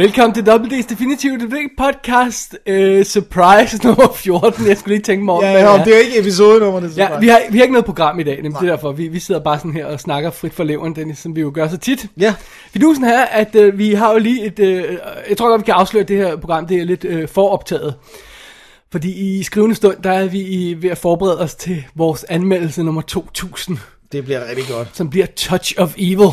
[0.00, 4.66] Velkommen til WD's Definitive DVD podcast, uh, surprise nummer 14.
[4.66, 6.98] Jeg skulle lige tænke mig om, Ja, ja, det det er jo ikke episodenummeret.
[6.98, 8.92] Ja, vi har, vi har ikke noget program i dag, nemlig det er derfor.
[8.92, 11.50] Vi, vi sidder bare sådan her og snakker frit for leveren, Dennis, som vi jo
[11.54, 12.06] gør så tit.
[12.20, 12.34] Ja.
[12.72, 14.58] Fidusen her, at øh, vi har jo lige et...
[14.58, 14.84] Øh,
[15.28, 17.94] jeg tror godt, vi kan afsløre, at det her program det er lidt øh, foroptaget.
[18.92, 22.82] Fordi i skrivende stund, der er vi i, ved at forberede os til vores anmeldelse
[22.82, 23.78] nummer 2000,
[24.12, 24.88] Det bliver rigtig godt.
[24.92, 26.28] som bliver Touch of Evil,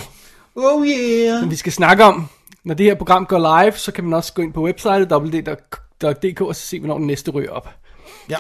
[0.56, 1.40] Oh yeah.
[1.42, 2.28] som vi skal snakke om.
[2.68, 6.42] Når det her program går live, så kan man også gå ind på websitet www.dk
[6.42, 7.70] og så se, hvornår den næste ryger op.
[8.30, 8.38] Ja.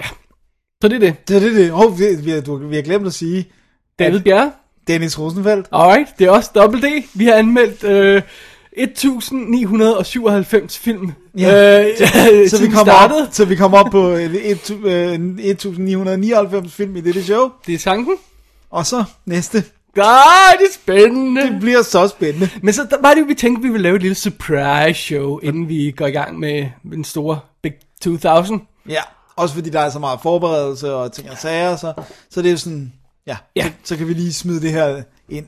[0.81, 1.27] Så det er det.
[1.27, 1.71] Det er det, det.
[1.73, 3.47] Oh, vi, vi, har, du, vi har glemt at sige,
[3.99, 4.51] David Bjerre.
[4.87, 5.67] Dennis Rosenfeldt.
[5.71, 6.85] Alright, det er også Double D.
[7.13, 8.21] Vi har anmeldt øh,
[8.71, 11.11] 1997 film.
[11.37, 11.83] Ja.
[11.89, 11.97] Øh,
[12.49, 17.01] Så vi, kommer op, så vi kommer op på øh, et, øh, 1999 film i
[17.01, 17.49] dette show.
[17.67, 18.15] Det er tanken.
[18.69, 19.63] Og så næste.
[20.03, 21.41] Ah, det er spændende.
[21.41, 22.49] Det bliver så spændende.
[22.61, 25.39] Men så der var det jo, vi tænkte, vi ville lave et lille surprise show,
[25.39, 28.61] inden vi går i gang med den store Big 2000.
[28.89, 29.01] Ja.
[29.35, 31.93] Også fordi der er så meget forberedelse og ting og sager, så,
[32.29, 32.93] så det er jo sådan,
[33.27, 33.63] ja, Ja.
[33.63, 35.45] Så, så kan vi lige smide det her ind,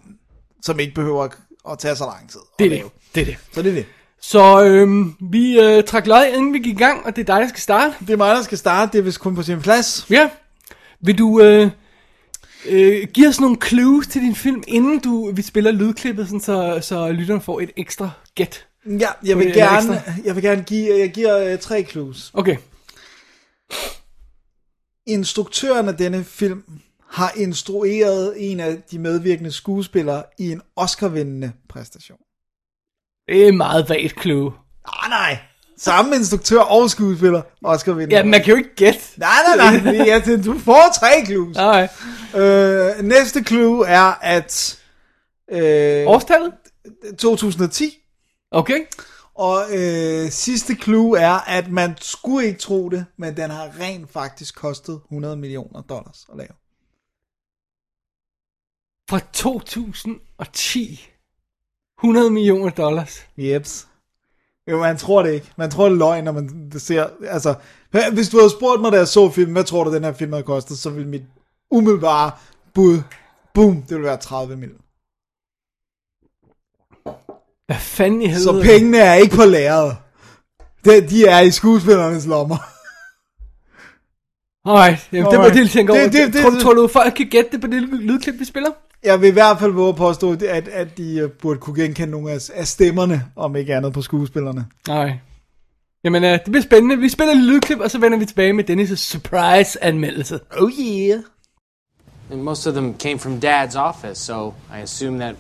[0.62, 1.28] som ikke behøver
[1.72, 2.40] at, tage så lang tid.
[2.60, 2.92] Det er det.
[3.16, 3.38] Det er det.
[3.54, 3.86] Så det er det.
[4.22, 7.42] Så øhm, vi øh, trak løg, inden vi gik i gang, og det er dig,
[7.42, 7.94] der skal starte.
[8.00, 8.92] Det er mig, der skal starte.
[8.92, 10.06] Det er vist kun på sin plads.
[10.10, 10.30] Ja.
[11.02, 11.72] Vil du øh,
[12.66, 16.80] øh, give os nogle clues til din film, inden du vi spiller lydklippet, sådan, så,
[16.82, 18.68] så lytteren får et ekstra gæt?
[18.86, 22.32] Ja, jeg vil gerne, jeg vil gerne give, jeg giver uh, tre clues.
[22.34, 22.58] Okay.
[25.08, 26.64] Instruktøren af denne film
[27.10, 32.18] har instrueret en af de medvirkende skuespillere i en Oscar-vindende præstation.
[33.28, 34.54] Det er et meget vagt clue.
[34.86, 35.38] Ah, nej.
[35.82, 38.16] Samme instruktør og skuespiller, Oscar-vindende.
[38.16, 39.00] Ja, man kan jo ikke gætte.
[39.18, 39.94] Nej, nej, nej.
[40.06, 41.58] Ja, det- du får tre clues.
[41.58, 41.90] Nej.
[42.38, 44.80] Øh, næste clue er, at
[45.52, 46.54] øh, Årstallet?
[47.18, 47.98] 2010.
[48.52, 48.80] Okay.
[49.36, 54.12] Og øh, sidste clue er, at man skulle ikke tro det, men den har rent
[54.14, 56.54] faktisk kostet 100 millioner dollars at lave.
[59.10, 61.08] Fra 2010.
[62.00, 63.26] 100 millioner dollars.
[63.38, 63.88] Jeps.
[64.70, 65.52] Jo, man tror det ikke.
[65.58, 67.08] Man tror det er løgn, når man ser...
[67.28, 67.54] Altså,
[68.14, 70.32] hvis du havde spurgt mig, da jeg så filmen, hvad tror du, den her film
[70.34, 71.24] havde kostet, så ville mit
[71.72, 72.32] umiddelbare
[72.74, 73.02] bud,
[73.54, 74.82] boom, det ville være 30 millioner.
[77.66, 78.44] Hvad fanden i helvede?
[78.44, 79.98] Så pengene er ikke på lageret.
[80.86, 82.58] De, de er i skuespillernes lommer.
[84.70, 85.56] Alright, jamen, det må Alright.
[85.56, 86.02] jeg lige tænke over.
[86.04, 88.46] Det- det- det- tror, du- tror du, folk kan gætte det på det lydklip, vi
[88.46, 88.70] spiller?
[89.04, 92.12] Jeg vil i hvert fald våge at påstå, at, at de øh, burde kunne genkende
[92.12, 94.66] nogle af, af stemmerne, om ikke andet på skuespillerne.
[94.88, 95.20] Nej.
[96.04, 96.98] Jamen, uh, det bliver spændende.
[96.98, 100.40] Vi spiller et lydklip, og så vender vi tilbage med Dennis' surprise-anmeldelse.
[100.58, 101.20] Oh yeah.
[102.32, 105.36] And most of them came from Dad's office, so I assume that,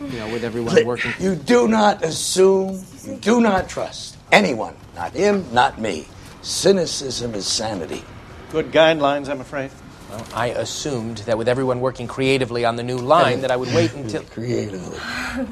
[0.00, 1.12] you know, with everyone working.
[1.20, 4.72] You do not assume, you do not trust anyone.
[4.96, 6.06] Not him, not me.
[6.42, 8.02] Cynicism is sanity.
[8.52, 9.70] Good guidelines, I'm afraid.
[10.34, 13.92] I assumed that with everyone working creatively on the new line, that I would wait
[13.94, 14.22] until.
[14.24, 14.98] Creatively.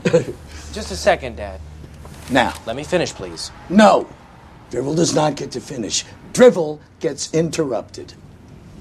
[0.72, 1.60] Just a second, Dad.
[2.30, 3.50] Now, Let me finish, please.
[3.68, 4.06] no.
[4.70, 6.04] Drivel does not get to finish.
[6.34, 8.12] Drivel gets interrupted.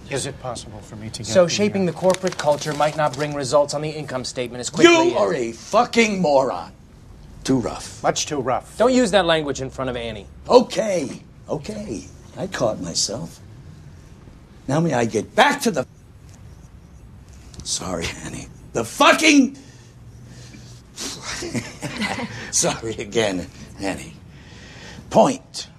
[0.10, 2.98] Is it possible for me to get So, the, shaping uh, the corporate culture might
[2.98, 6.74] not bring results on the income statement as quickly You as- are a fucking moron.
[7.46, 8.04] Too rough.
[8.04, 8.78] much too rough?
[8.78, 10.28] Don't use that language in front of Annie.
[10.50, 12.04] Okay, okay.
[12.38, 13.40] I caught myself.
[14.68, 15.86] Now may I get back to the.
[17.64, 18.48] Sorry, Annie.
[18.74, 19.58] The fucking.
[22.52, 23.42] Sorry again,
[23.84, 24.14] Annie.
[25.10, 25.72] Point.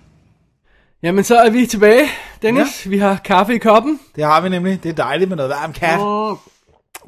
[1.03, 2.09] Jamen, så er vi tilbage,
[2.43, 2.85] Dennis.
[2.87, 2.91] Ja.
[2.91, 4.01] Vi har kaffe i koppen.
[4.17, 4.83] Det har vi nemlig.
[4.83, 6.05] Det er dejligt med noget varm kaffe.
[6.05, 6.41] Og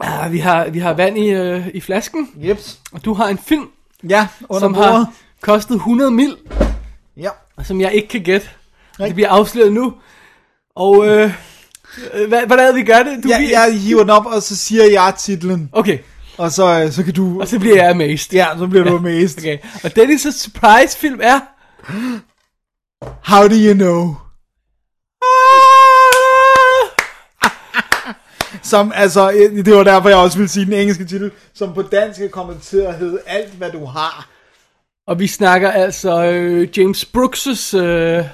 [0.00, 2.28] ah, vi, har, vi har vand i, øh, i flasken.
[2.36, 2.80] Jeps.
[2.92, 3.68] Og du har en film,
[4.08, 4.90] Ja, under som bordet.
[4.92, 6.36] har kostet 100 mil,
[7.16, 7.30] Ja.
[7.56, 8.48] og som jeg ikke kan gætte.
[8.98, 9.94] Det bliver afsløret nu.
[10.74, 11.34] Og øh,
[12.26, 13.24] hvordan er det, vi gør det?
[13.24, 15.70] Du ja, bliver- jeg hiver den op, og så siger jeg titlen.
[15.72, 15.98] Okay,
[16.38, 17.40] Og så, øh, så kan du...
[17.40, 18.32] og så bliver jeg amazed.
[18.32, 19.38] Ja, så bliver du amazed.
[19.38, 21.40] Okay, og Dennis' surprise film er...
[23.32, 24.14] How do you know?
[28.62, 31.82] Som, altså, øh, det var derfor, jeg også ville sige den engelske titel, som på
[31.82, 34.28] dansk er kommenteret hed Alt, hvad du har.
[35.06, 38.24] Og vi snakker altså øh, James Brooks' øh,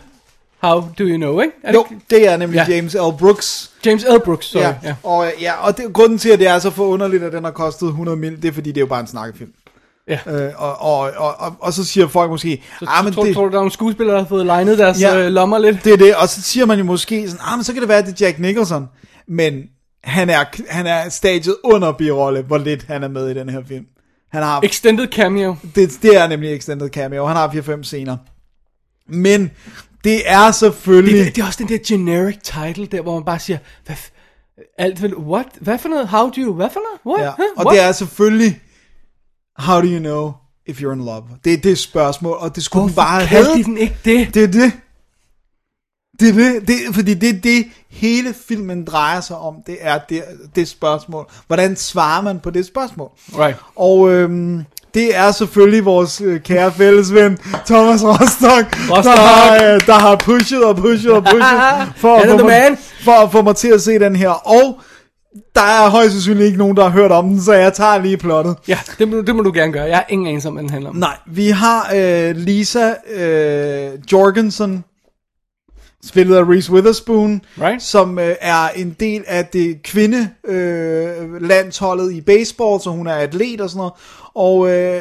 [0.62, 1.52] How Do You Know, ikke?
[1.62, 2.04] Er det Jo, ikke?
[2.10, 2.74] det er nemlig Ja.
[2.74, 2.98] James L.
[3.18, 3.70] Brooks.
[3.86, 4.20] James L.
[4.24, 4.62] Brooks, sorry.
[4.62, 4.94] Ja, Ja.
[5.02, 7.86] og, ja, og det, grunden til, at det er så forunderligt, at den har kostet
[7.88, 9.50] 100 mil, det er, fordi det er jo bare en snakkefilm.
[10.08, 10.18] ja.
[10.26, 13.34] Øh, og, og, og, og, og så siger folk måske, Så, ah, men tror, det,
[13.34, 15.18] tror du, der er nogle skuespillere, der har fået legnet deres Ja.
[15.26, 15.84] øh, lommer lidt?
[15.84, 17.88] det er det, og så siger man jo måske sådan, ah, men så kan det
[17.88, 18.88] være, at det er Jack Nicholson,
[19.28, 19.62] men
[20.04, 23.60] han er, han er stadiet under birolle, hvor lidt han er med i den her
[23.68, 23.84] film.
[24.32, 25.56] Han har, Extended cameo.
[25.74, 28.16] det, det er nemlig extended cameo, han har 4-5 scener.
[29.08, 29.50] Men
[30.06, 31.24] det er selvfølgelig...
[31.24, 33.96] Det, det er også den der generic title der, hvor man bare siger, hvad,
[34.78, 35.46] alt what?
[35.60, 36.08] Hvad for noget?
[36.08, 36.54] How do you?
[36.54, 37.18] Hvad for noget?
[37.18, 37.26] What?
[37.26, 37.44] Ja, Huh?
[37.56, 37.74] og What?
[37.74, 38.60] det er selvfølgelig,
[39.58, 40.32] how do you know
[40.66, 41.24] if you're in love?
[41.44, 44.34] Det er det spørgsmål, og det skulle Hvorfor bare have de den ikke det?
[44.34, 44.72] Det er det.
[46.20, 49.56] Det er det, det, fordi det er det, hele filmen drejer sig om.
[49.66, 50.22] Det er det,
[50.56, 51.30] det spørgsmål.
[51.46, 53.10] Hvordan svarer man på det spørgsmål?
[53.38, 53.58] Right.
[53.76, 54.64] Og øhm,
[54.96, 59.04] det er selvfølgelig vores øh, kære fællesven, Thomas Rostock, Rostock.
[59.04, 61.42] Der, har, øh, der har pushet og pushet og pushet
[62.02, 64.28] for, er at få mig, for at få mig til at se den her.
[64.30, 64.80] Og
[65.54, 68.16] der er højst sandsynligt ikke nogen, der har hørt om den, så jeg tager lige
[68.16, 68.56] plottet.
[68.68, 69.84] Ja, det må, det må du gerne gøre.
[69.84, 70.96] Jeg har ingen anelse om, hvad den handler om.
[70.96, 74.84] Nej, vi har øh, Lisa øh, Jorgensen,
[76.04, 77.82] spillet af Reese Witherspoon, Right.
[77.82, 83.14] som øh, er en del af det kvinde øh, landsholdet i baseball, så hun er
[83.14, 83.92] atlet og sådan noget.
[84.36, 85.00] Og øh,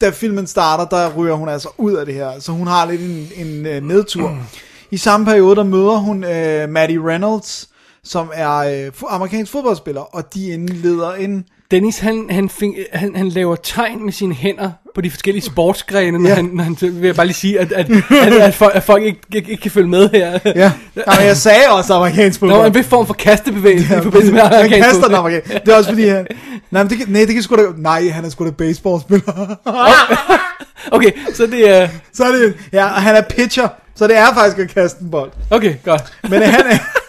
[0.00, 3.00] da filmen starter, der ryger hun altså ud af det her, så hun har lidt
[3.00, 4.38] en, en øh, nedtur.
[4.90, 7.68] I samme periode, der møder hun øh, Maddie Reynolds,
[8.04, 13.28] som er øh, amerikansk fodboldspiller, og de indleder en Dennis, han, han, fing, han, han
[13.28, 16.34] laver tegn med sine hænder på de forskellige sportsgrene, når, Ja.
[16.34, 19.02] han, når han, vil jeg bare lige sige, at, at, at, at, folk, at folk
[19.02, 20.38] ikke, ikke, ikke kan følge med her.
[20.44, 22.60] Ja, Jamen, jeg sagde også amerikansk Der fodbold.
[22.60, 25.52] var en vis form for kastebevægelse ja, i forbindelse med han amerikansk kaster den amerikansk.
[25.66, 26.26] Det er også fordi, han...
[26.70, 27.62] Nej, men det kan, nej, det kan sgu da...
[27.76, 29.56] Nej, han er sgu da baseballspiller.
[30.92, 31.88] Okay, så det er...
[32.12, 32.54] så er det...
[32.72, 33.68] Ja, og han er pitcher.
[33.96, 35.30] Så det er faktisk at kaste en bold.
[35.50, 36.02] Okay, godt.
[36.22, 36.78] Men han er...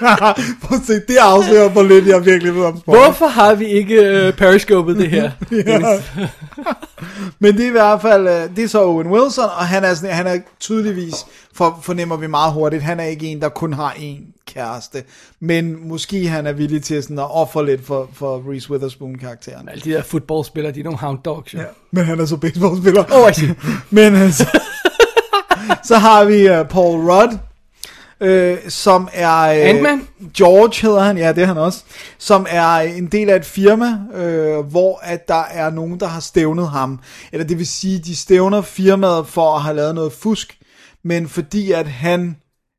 [0.62, 2.96] Prøv at se, det afslører hvor lidt jeg virkelig ved om sport.
[2.96, 5.30] Hvorfor har vi ikke uh, periscopet det her?
[7.38, 9.94] Men det er i hvert fald, øh, det er så Owen Wilson, og han er,
[9.94, 11.14] sådan, han er tydeligvis,
[11.54, 15.02] for, fornemmer vi meget hurtigt, han er ikke en, der kun har én kæreste.
[15.40, 19.68] Men måske han er villig til sådan at ofre lidt for, for Reese Witherspoon-karakteren.
[19.68, 21.54] Alle de der fodboldspillere, de er nogle hound dogs.
[21.54, 21.62] Ja.
[21.90, 23.04] Men han er så baseballspiller.
[23.12, 23.54] Oh, I see.
[23.90, 24.58] Men altså,
[25.84, 27.38] så har vi uh, Paul Rudd,
[28.20, 29.38] øh, som er...
[29.40, 30.08] Øh, Ant-Man?
[30.36, 31.84] George hedder han, ja det er han også.
[32.18, 36.20] Som er en del af et firma, øh, hvor at der er nogen, der har
[36.20, 37.00] stævnet ham.
[37.32, 40.56] Eller det vil sige, de stævner firmaet for at have lavet noget fusk.
[41.04, 42.36] Men fordi at han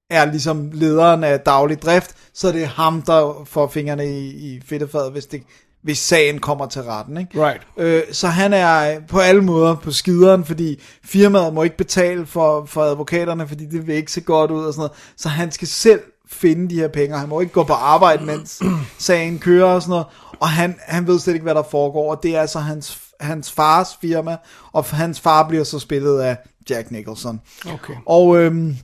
[0.10, 4.62] er ligesom lederen af daglig drift, så er det ham, der får fingrene i, i
[4.66, 5.44] fedtefadet, hvis, det,
[5.84, 7.18] hvis sagen kommer til retten.
[7.18, 7.46] Ikke?
[7.46, 7.62] Right.
[7.78, 12.66] Øh, så han er på alle måder på skideren, fordi firmaet må ikke betale for,
[12.66, 14.92] for advokaterne, fordi det vil ikke se godt ud og sådan noget.
[15.18, 18.62] Så han skal selv finde de her penge, han må ikke gå på arbejde, mens
[18.98, 20.06] sagen kører og sådan noget.
[20.40, 23.52] Og han, han ved slet ikke, hvad der foregår, og det er altså hans, hans
[23.52, 24.38] fars firma,
[24.72, 26.38] og hans far bliver så spillet af
[26.70, 27.42] Jack Nicholson.
[27.74, 27.94] Okay.
[28.06, 28.78] Og øhm,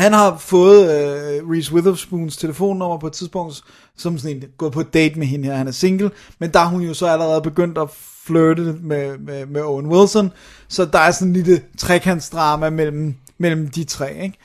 [0.00, 3.62] han har fået øh, Reese Witherspoons telefonnummer på et tidspunkt,
[3.96, 6.60] som sådan en, gået på et date med hende her, han er single, men der
[6.60, 7.90] er hun jo så allerede begyndt at
[8.24, 10.32] flirte med, med, med Owen Wilson,
[10.68, 14.38] så der er sådan en lille trekantsdrama mellem, mellem de tre, ikke?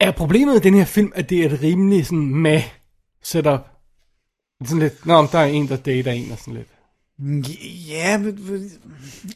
[0.00, 2.62] Er problemet i den her film, at det er et rimelig sådan med
[3.22, 3.60] setup?
[4.64, 6.73] Sådan lidt, nå, der er en, der dater en og sådan lidt.
[7.88, 8.38] Ja, men,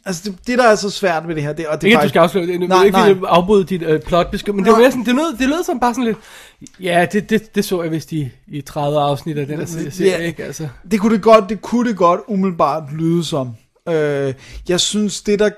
[0.05, 2.03] altså det, det, der er så svært ved det her, det, og det er ikke,
[2.03, 2.61] du skal afsløre det.
[2.61, 3.15] Nej, nej, ikke, nej.
[3.15, 4.91] fordi afbryde dit uh, plotbeskriv, men det var Nej.
[4.91, 6.17] sådan, det lød, det lød som bare sådan lidt,
[6.81, 10.11] ja, det, det, det så jeg vist i, i 30 afsnit af den her serie,
[10.11, 10.17] Ja.
[10.17, 10.45] ikke?
[10.45, 10.69] Altså.
[10.91, 13.51] det kunne det godt, det kunne det godt umiddelbart lyde som.
[13.89, 14.35] Øh,
[14.69, 15.51] jeg synes, det der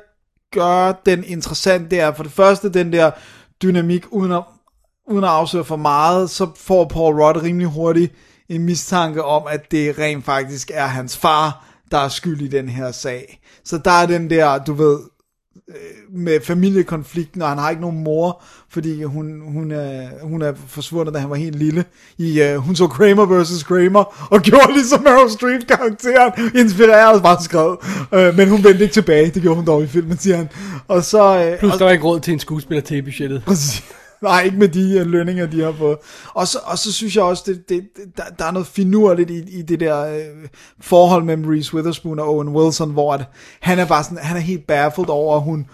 [0.52, 3.10] gør den interessant, det er for det første den der
[3.62, 4.42] dynamik, uden at,
[5.08, 8.12] uden at afsløre for meget, så får Paul Rudd rimelig hurtigt
[8.48, 12.68] en mistanke om, at det rent faktisk er hans far, der er skyld i den
[12.68, 13.40] her sag.
[13.64, 14.98] Så der er den der, du ved,
[15.68, 20.52] øh, med familiekonflikten, og han har ikke nogen mor, fordi hun, hun, er, hun er
[20.68, 21.84] forsvundet, da han var helt lille.
[22.18, 23.62] I, uh, hun så Kramer vs.
[23.62, 27.78] Kramer, og gjorde ligesom Meryl Streep-karakteren, inspireret og bare skrevet.
[28.12, 30.48] Uh, men hun vendte ikke tilbage, det gjorde hun dog i filmen, siger han.
[30.88, 31.50] Og så...
[31.52, 33.42] Uh, Plus, og, der var ikke råd til en skuespiller til budgettet.
[33.46, 33.84] Præcis.
[34.22, 35.98] Nej, ikke med de uh, lønninger, de har fået.
[36.34, 37.82] Og så, og så synes jeg også, det, det,
[38.16, 40.48] der, der er noget finurligt i, i det der øh,
[40.80, 43.24] forhold mellem Reese Witherspoon og Owen Wilson, hvor at
[43.60, 45.66] han er bare sådan, han er helt baffled over, at hun,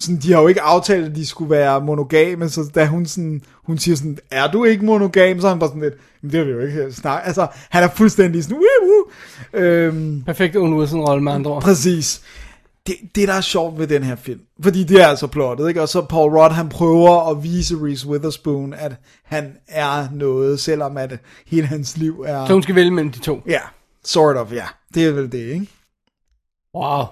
[0.00, 3.42] sådan, de har jo ikke aftalt, at de skulle være monogame, så da hun sådan,
[3.66, 5.40] hun siger sådan, er du ikke monogam?
[5.40, 7.26] Så er han bare sådan lidt, men det har vi jo ikke snakket.
[7.26, 9.04] Altså, han er fuldstændig sådan, woo, woo.
[9.60, 11.62] Øhm, Perfekt Owen Wilson-rolle med andre ord.
[11.62, 12.22] Præcis.
[12.86, 15.82] Det, det der er sjovt ved den her film, fordi det er altså plottet, ikke?
[15.82, 18.92] Og så Paul Rudd, han prøver at vise Reese Witherspoon, at
[19.24, 22.46] han er noget, selvom at hele hans liv er...
[22.46, 23.42] Så hun skal vælge mellem de to.
[23.46, 23.60] Ja,
[24.04, 24.64] sort of, ja.
[24.94, 25.66] Det er vel det, ikke?
[26.74, 27.04] Wow.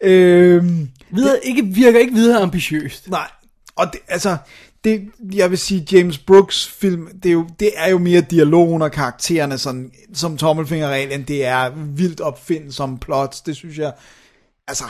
[0.00, 3.10] Øhm, Videre, ikke, virker ikke videre ambitiøst.
[3.10, 3.30] nej,
[3.76, 4.36] og det, altså,
[4.84, 8.82] det, jeg vil sige, James Brooks film, det er jo, det er jo mere dialogen
[8.82, 13.92] og karaktererne, sådan, som tommelfingerregel, end det er vildt opfindsomme plots, det synes jeg,
[14.68, 14.84] altså,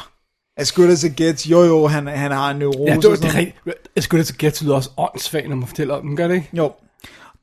[0.56, 2.92] as good as it gets, jo jo, han, han har en neurose.
[2.92, 3.76] Ja, det, var, det er rigtigt.
[3.96, 6.34] Jeg skulle da til gætte, lyder også åndssvagt, når man fortæller om den, gør det
[6.34, 6.50] ikke?
[6.52, 6.72] Jo.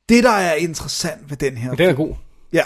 [0.09, 2.15] Det, der er interessant ved den her, Men den er god.
[2.53, 2.63] ja,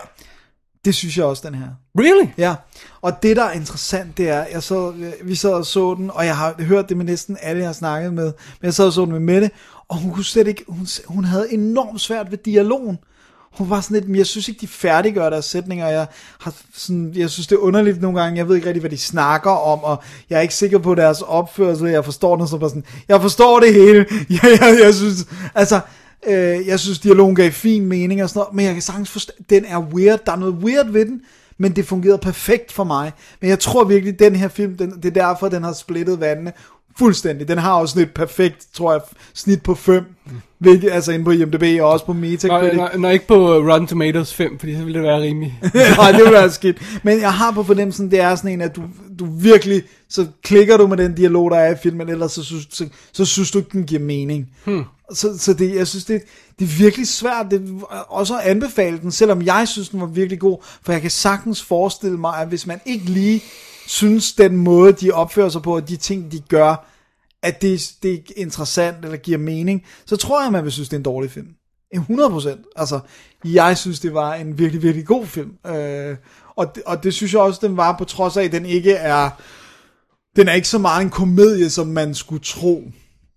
[0.86, 1.67] det synes jeg også, den her.
[2.00, 2.29] Really?
[2.38, 2.55] Ja,
[3.01, 4.93] og det, der er interessant, det er, jeg så,
[5.24, 7.74] vi sad og så den, og jeg har hørt det med næsten alle, jeg har
[7.74, 9.51] snakket med, men jeg sad og så den med Mette,
[9.88, 12.97] og hun kunne slet ikke, hun, hun havde enormt svært ved dialogen.
[13.57, 16.07] Hun var sådan lidt, men jeg synes ikke, de færdiggør deres sætninger, jeg,
[16.39, 18.97] har sådan, jeg synes, det er underligt nogle gange, jeg ved ikke rigtig, hvad de
[18.97, 22.69] snakker om, og jeg er ikke sikker på deres opførsel, jeg forstår den, så bare
[22.69, 25.79] sådan, jeg forstår det hele, jeg, jeg, jeg synes, altså,
[26.27, 29.33] øh, jeg synes, dialogen gav fin mening og sådan noget, men jeg kan sagtens forstå,
[29.49, 31.21] den er weird, der er noget weird ved den,
[31.57, 33.11] men det fungerede perfekt for mig.
[33.41, 36.53] Men jeg tror virkelig, den her film, den, det er derfor, den har splittet vandene
[36.97, 37.47] fuldstændig.
[37.47, 39.01] Den har også sådan et perfekt, tror jeg,
[39.33, 40.03] snit på 5,
[40.57, 42.77] hvilket, altså inde på IMDb og også på Metacritic.
[42.77, 45.53] nå, nå, ikke på uh, Rotten Tomatoes 5, fordi så ville det være rimeligt.
[45.97, 46.99] Nej, det vil være skidt.
[47.03, 48.81] Men jeg har på fornemmelsen, det er sådan en, at du,
[49.19, 52.67] du virkelig, så klikker du med den dialog, der er i filmen, ellers så, synes-
[52.71, 54.49] så, så synes du ikke, den giver mening.
[54.65, 54.83] Hmm.
[55.13, 56.21] Så, så det, jeg synes, det,
[56.59, 60.39] det er virkelig svært det, også at anbefale den, selvom jeg synes, den var virkelig
[60.39, 63.41] god, for jeg kan sagtens forestille mig, at hvis man ikke lige
[63.88, 66.94] synes, den måde, de opfører sig på, og de ting, de gør,
[67.44, 70.96] at det, det er interessant, eller giver mening, så tror jeg, man vil synes, det
[70.96, 71.48] er en dårlig film.
[71.96, 72.74] 100%.
[72.75, 73.00] Altså,
[73.46, 75.51] jeg synes, det var en virkelig, virkelig god film.
[75.67, 76.15] Øh,
[76.56, 78.94] og, det, og det synes jeg også, den var, på trods af, at den ikke
[78.94, 79.29] er...
[80.36, 82.84] Den er ikke så meget en komedie, som man skulle tro.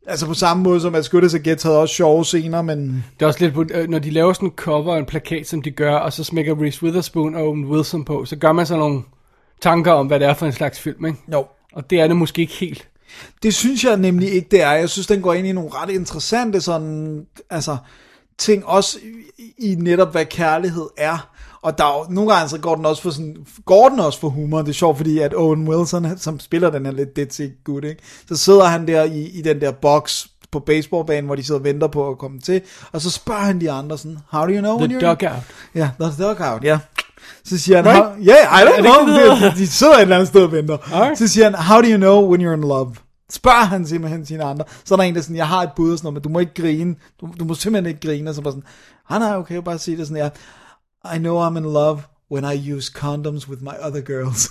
[0.07, 3.05] Altså på samme måde som at Skyttes og Gets havde også sjove scener, men...
[3.19, 5.63] Det er også lidt, øh, når de laver sådan en cover og en plakat, som
[5.63, 8.79] de gør, og så smækker Reese Witherspoon og Owen Wilson på, så gør man sådan
[8.79, 9.03] nogle
[9.63, 11.19] tanker om, hvad det er for en slags film, ikke?
[11.33, 11.47] Jo.
[11.73, 12.89] Og det er det måske ikke helt.
[13.43, 14.71] Det synes jeg nemlig ikke, det er.
[14.73, 17.77] Jeg synes, den går ind i nogle ret interessante sådan, altså,
[18.39, 18.99] ting, også
[19.39, 21.31] i, i netop, hvad kærlighed er.
[21.63, 24.29] Og der er nogle gange så går den også for sådan, går den også for
[24.29, 24.59] humor.
[24.59, 28.03] Det er sjovt, fordi at Owen Wilson, som spiller den her lidt ditzy gut, ikke?
[28.29, 31.65] Så sidder han der i, i den der box på baseballbanen, hvor de sidder og
[31.65, 32.61] venter på at komme til,
[32.93, 35.01] og så spørger han de andre sådan, how do you know when The.
[35.01, 35.43] Dugout.
[35.75, 36.79] Ja, the dugout, ja.
[37.45, 38.05] Så siger han, Right?
[38.05, 39.07] how, yeah, I don't know,
[39.41, 40.79] det, de, de sidder et eller andet sted og venter.
[40.95, 41.19] Alright.
[41.19, 42.95] Så siger han, how do you know when you're in love?
[43.33, 44.65] Spørger han simpelthen sine andre.
[44.85, 46.23] Så er der en, der er sådan, jeg har et bud og sådan noget, men
[46.23, 46.95] du må ikke grine.
[47.21, 48.31] Du, du må simpelthen ikke grine.
[48.31, 48.65] Og så bare sådan,
[49.09, 50.29] han er okay, bare sige det sådan, ja.
[51.17, 54.51] I know I'm in love when I use condoms with my other girls.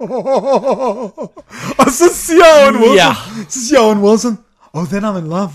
[1.78, 3.14] og så siger Owen Wilson, Ja.
[3.48, 4.38] så siger Owen Wilson,
[4.74, 5.50] oh, then I'm in love.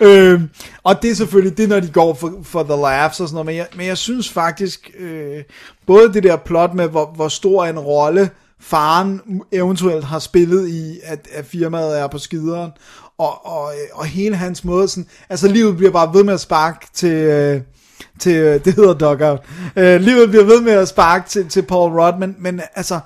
[0.08, 0.48] øhm,
[0.82, 3.46] og det er selvfølgelig det, når de går for, for the laughs og sådan noget,
[3.46, 5.42] men jeg, men jeg synes faktisk, øh,
[5.86, 9.20] både det der plot med, hvor, hvor stor en rolle faren
[9.52, 12.70] eventuelt har spillet i, at, at firmaet er på skideren,
[13.18, 16.40] og, og, øh, og hele hans måde, sådan, altså livet bliver bare ved med at
[16.40, 17.12] sparke til...
[17.12, 17.60] Øh,
[18.18, 19.40] til, øh, det hedder Dugout.
[19.76, 23.00] Øh, livet bliver ved med at sparke til, til Paul Rudd, men, men altså,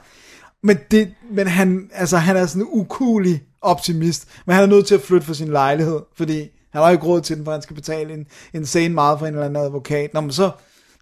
[0.62, 4.86] men, det, men han, altså, han er sådan en ukulig optimist, men han er nødt
[4.86, 7.62] til at flytte fra sin lejlighed, fordi han har ikke råd til den, for han
[7.62, 10.14] skal betale en, en scene meget for en eller anden advokat.
[10.14, 10.50] Nå, men så,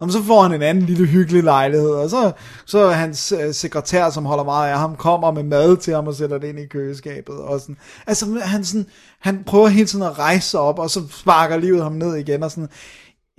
[0.00, 2.32] nå, men så får han en anden lille hyggelig lejlighed, og så,
[2.66, 6.06] så er hans øh, sekretær, som holder meget af ham, kommer med mad til ham
[6.06, 7.34] og sætter det ind i køleskabet.
[7.34, 7.76] Og sådan.
[8.06, 8.86] Altså, han, sådan,
[9.20, 12.42] han prøver hele tiden at rejse sig op, og så sparker livet ham ned igen,
[12.42, 12.68] og sådan.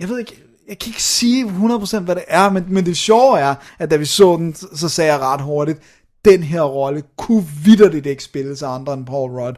[0.00, 3.38] Jeg ved ikke, jeg kan ikke sige 100% hvad det er, men, men det sjove
[3.38, 5.78] er, at da vi så den, så sagde jeg ret hurtigt,
[6.24, 9.56] den her rolle kunne vidderligt ikke spilles af andre end Paul Rudd.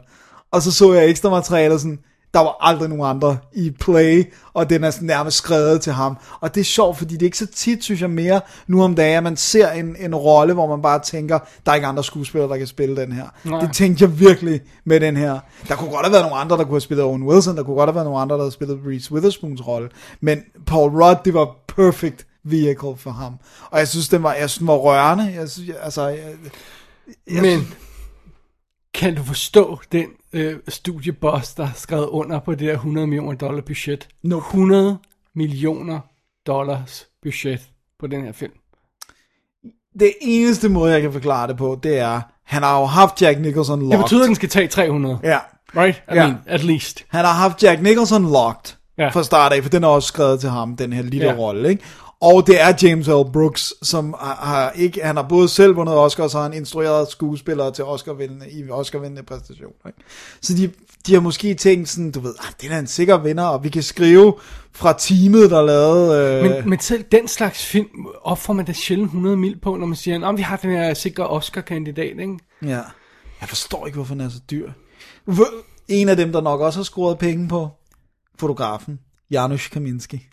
[0.51, 1.99] Og så så jeg ekstra materialer sådan,
[2.33, 6.17] der var aldrig nogen andre i play, og den er sådan nærmest skrevet til ham.
[6.39, 8.95] Og det er sjovt, fordi det er ikke så tit, synes jeg mere, nu om
[8.95, 12.03] dagen, at man ser en, en rolle, hvor man bare tænker, der er ikke andre
[12.03, 13.25] skuespillere, der kan spille den her.
[13.43, 13.59] Nej.
[13.59, 15.39] Det tænkte jeg virkelig med den her.
[15.67, 17.75] Der kunne godt have været nogle andre, der kunne have spillet Owen Wilson, der kunne
[17.75, 19.89] godt have været nogle andre, der havde spillet Reese Witherspoons rolle.
[20.21, 23.33] Men Paul Rudd, det var perfect vehicle for ham.
[23.71, 25.33] Og jeg synes, den var, jeg synes, den var rørende.
[25.35, 26.33] Jeg synes, jeg, altså, jeg,
[27.31, 27.73] jeg, Men
[28.93, 33.37] kan du forstå den øh, studieboss, der har skrevet under på det der 100 millioner
[33.37, 34.07] dollar budget?
[34.23, 34.37] No.
[34.37, 34.97] 100
[35.35, 35.99] millioner
[36.47, 37.61] dollars budget
[37.99, 38.51] på den her film.
[39.99, 43.39] det eneste måde, jeg kan forklare det på, det er, han har jo haft Jack
[43.39, 43.97] Nicholson locked.
[43.97, 45.19] Det betyder, at den skal tage 300.
[45.23, 45.39] Ja.
[45.77, 45.97] Right?
[45.97, 46.27] I Ja.
[46.27, 47.05] mean, at least.
[47.09, 49.09] Han har haft Jack Nicholson locked Ja.
[49.09, 51.33] fra start af, for den er også skrevet til ham, den her lille ja.
[51.33, 51.83] rolle, ikke?
[52.23, 53.31] Og det er James L.
[53.33, 56.53] Brooks, som har, har ikke, han har både selv vundet Oscar, og så har han
[56.53, 59.73] instrueret skuespillere til Oscar-vindende, i Oscar-vindende præstation.
[59.87, 59.97] Ikke?
[60.41, 60.71] Så de,
[61.07, 63.69] de har måske tænkt sådan, du ved, ah, det er en sikker vinder, og vi
[63.69, 64.33] kan skrive
[64.71, 66.37] fra teamet, der lavede...
[66.37, 69.85] Øh, Men, men selv den slags film opfor man da sjældent 100 mil på, når
[69.85, 72.39] man siger, om vi har den her sikre Oscar-kandidat, ikke?
[72.61, 72.81] Ja.
[73.41, 74.69] Jeg forstår ikke, hvorfor den er så dyr.
[75.87, 77.69] En af dem, der nok også har scoret penge på
[78.39, 78.99] fotografen,
[79.31, 80.27] Janusz Kaminski.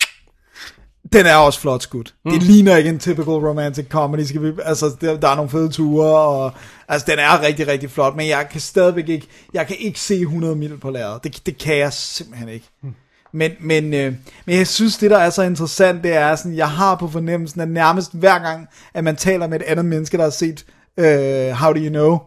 [1.12, 2.14] Den er også flot skudt.
[2.24, 2.32] Mm.
[2.32, 4.20] Det ligner ikke en typical romantic comedy.
[4.20, 6.52] Skal vi, altså, der, der er nogle fede ture, og
[6.88, 10.14] altså, den er rigtig, rigtig flot, men jeg kan stadigvæk ikke, jeg kan ikke se
[10.14, 11.24] 100 mil på lærredet.
[11.24, 12.68] Det, det kan jeg simpelthen ikke.
[12.82, 12.94] Mm.
[13.32, 14.14] Men, men, øh,
[14.46, 17.60] men jeg synes, det der er så interessant, det er sådan, jeg har på fornemmelsen,
[17.60, 20.64] at nærmest hver gang, at man taler med et andet menneske, der har set
[20.96, 22.18] øh, How Do You Know,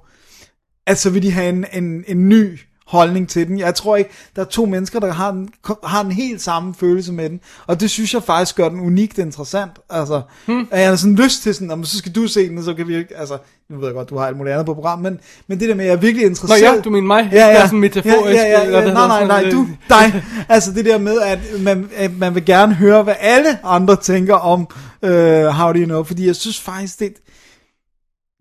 [0.88, 2.60] at så vil de have en, en, en ny
[2.94, 3.60] holdning til den.
[3.60, 5.50] Jeg tror ikke, der er to mennesker, der har den,
[5.84, 9.18] har den helt samme følelse med den, og det synes jeg faktisk gør den unikt
[9.18, 9.72] interessant.
[9.90, 10.68] Altså, hmm.
[10.72, 12.74] at jeg har sådan lyst til sådan, "Nå, så skal du se den, og så
[12.74, 13.38] kan vi ikke, altså,
[13.70, 15.76] nu ved jeg godt, du har alt muligt andet på programmet, men, men det der
[15.76, 16.62] med, at jeg er virkelig Nå interesseret.
[16.76, 17.30] ja, du mener mig?
[17.32, 17.58] Ja, ja.
[17.62, 18.94] er sådan metaforisk, Ja, ja, ja, hvad ja.
[18.94, 20.24] Nej, nej, nej, du, dig.
[20.50, 24.36] Altså det der med, at man, at man vil gerne høre, hvad alle andre tænker
[24.36, 24.68] om
[25.02, 25.10] uh,
[25.46, 27.14] How Do You Know, fordi jeg synes faktisk, det,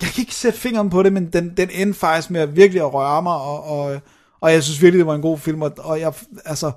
[0.03, 2.83] jeg kan ikke sætte fingeren på det, men den, den endte faktisk med at virkelig
[2.83, 4.01] at røre mig, og, og,
[4.43, 6.13] og jeg synes virkelig, det var en god film, og, og jeg,
[6.45, 6.73] altså,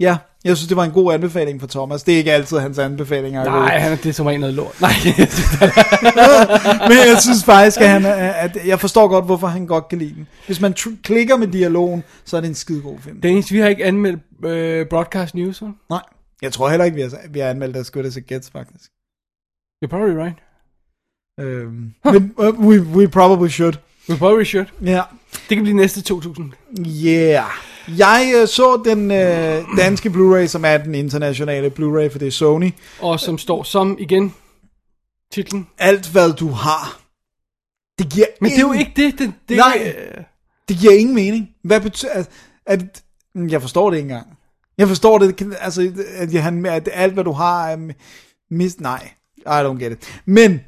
[0.00, 2.02] ja, jeg synes, det var en god anbefaling for Thomas.
[2.02, 3.40] Det er ikke altid hans anbefalinger.
[3.40, 3.44] er.
[3.44, 4.80] Nej, han det er som rent noget lort.
[4.80, 4.90] Nej,
[6.88, 8.04] Men jeg synes faktisk, at, han
[8.34, 10.26] at jeg forstår godt, hvorfor han godt kan lide den.
[10.46, 13.20] Hvis man tr- klikker med dialogen, så er det en skide god film.
[13.20, 15.72] Dennis, vi har ikke anmeldt øh, Broadcast News, vel?
[15.90, 16.02] Nej,
[16.42, 18.90] jeg tror heller ikke, vi har, vi har anmeldt As Good As It Gets, faktisk.
[19.84, 20.36] You're probably right.
[21.40, 23.74] Øhm, men uh, we, we probably should.
[24.08, 24.66] We probably should.
[24.84, 25.02] Ja.
[25.48, 26.52] Det kan blive næste 2000.
[27.04, 27.44] Yeah.
[27.98, 32.30] Jeg øh, så den øh, danske Blu-ray, som er den internationale Blu-ray, for det er
[32.30, 32.70] Sony.
[33.00, 34.34] Og som står som, igen,
[35.32, 35.66] titlen.
[35.78, 37.00] Alt hvad du har.
[37.98, 39.18] Det giver Men det er jo ingen- ikke det.
[39.18, 39.94] det, det Nej.
[40.16, 40.24] øh,
[40.68, 41.48] Det giver ingen mening.
[41.64, 42.12] Hvad betyder...
[42.12, 42.28] At,
[42.66, 43.02] at,
[43.50, 44.26] jeg forstår det ikke engang.
[44.78, 47.76] Jeg forstår det, altså, at, han, at alt, hvad du har, er
[48.50, 48.80] mist...
[48.80, 50.20] Nej, I don't get it.
[50.26, 50.60] Men,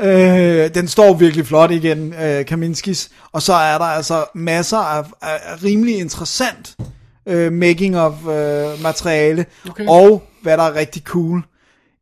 [0.00, 3.10] øh, den står virkelig flot igen, øh, Kaminskis.
[3.32, 6.76] Og så er der altså masser af, af, rimelig interessant
[7.26, 9.46] øh, making of øh, materiale.
[9.68, 9.86] Okay.
[9.88, 11.42] Og, hvad der er rigtig cool,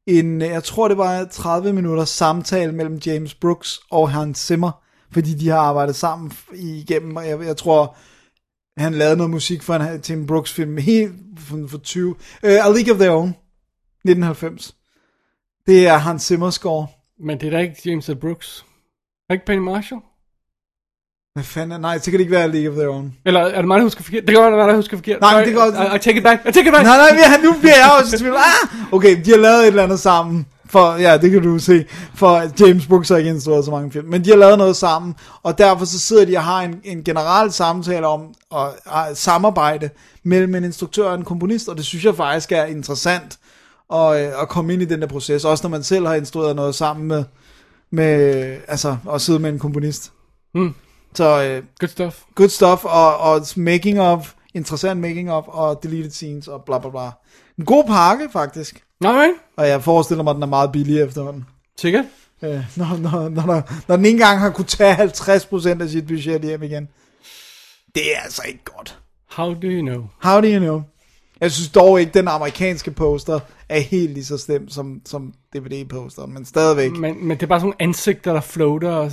[0.06, 4.82] en, øh, jeg tror det var 30 minutters samtale mellem James Brooks og Hans Zimmer,
[5.12, 7.96] fordi de har arbejdet sammen igennem, og jeg, jeg tror,
[8.76, 12.10] han lavede noget musik for en, en Brooks film helt for, for 20.
[12.10, 14.74] Uh, A League of Their Own, 1990.
[15.66, 16.86] Det er Hans Zimmer score.
[17.20, 18.14] Men det er da ikke James L.
[18.14, 18.60] Brooks.
[18.60, 18.64] Er
[19.28, 20.00] det ikke Penny Marshall?
[21.34, 23.14] Hvad fanden nej, så kan det ikke være League of Their Own.
[23.24, 24.26] Eller er det mig, der husker forkert?
[24.26, 25.20] Det kan være, der husker forkert.
[25.20, 26.40] Nej, Sorry, det kan godt- I, I take it back.
[26.48, 26.84] I take it back.
[26.84, 28.36] Nej, nej, ja, nu bliver jeg også tvivl.
[28.36, 28.92] Ah!
[28.92, 30.46] Okay, de har lavet et eller andet sammen.
[30.66, 31.84] For, ja, det kan du se.
[32.14, 34.06] For James Brooks har ikke instrueret så mange film.
[34.06, 35.14] Men de har lavet noget sammen.
[35.42, 39.90] Og derfor så sidder de og har en, en generel samtale om og, og samarbejde
[40.22, 41.68] mellem en instruktør og en komponist.
[41.68, 43.38] Og det synes jeg faktisk er interessant
[43.92, 45.44] at, øh, at komme ind i den der proces.
[45.44, 47.24] Også når man selv har instrueret noget sammen med,
[47.90, 48.14] med
[48.68, 50.12] altså at sidde med en komponist.
[50.54, 50.74] Mm.
[51.14, 52.22] Så øh, Good stuff.
[52.34, 56.90] good stuff, og, og making of, interessant making of, og deleted scenes, og bla bla
[56.90, 57.10] bla.
[57.58, 58.84] En god pakke, faktisk.
[59.04, 59.34] Alright.
[59.56, 61.44] Og jeg forestiller mig, at den er meget billig efterhånden.
[61.80, 62.04] Sikkert.
[62.42, 66.06] Øh, når, når, når, når, når den ikke engang har kunne tage 50% af sit
[66.06, 66.88] budget hjem igen.
[67.94, 68.98] Det er altså ikke godt.
[69.30, 70.04] How do you know?
[70.22, 70.82] How do you know?
[71.40, 76.34] Jeg synes dog ikke, den amerikanske poster er helt lige så slem som, som DVD-posteren,
[76.34, 76.92] men stadigvæk.
[76.92, 78.90] Men, men det er bare sådan nogle ansigter, der floater.
[78.90, 79.12] Og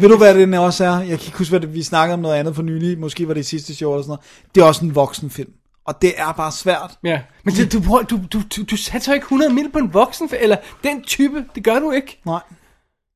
[0.00, 0.98] Ved du, hvad den også er?
[0.98, 2.98] Jeg kan ikke huske, hvad det, vi snakkede om noget andet for nylig.
[2.98, 4.20] Måske var det i sidste show eller sådan noget.
[4.54, 5.52] Det er også en voksenfilm.
[5.86, 6.90] Og det er bare svært.
[7.04, 7.20] ja.
[7.44, 7.78] Men det, du,
[8.10, 11.44] du, du, du, du satser ikke 100 mil på en voksen, eller den type.
[11.54, 12.20] Det gør du ikke.
[12.26, 12.40] Nej.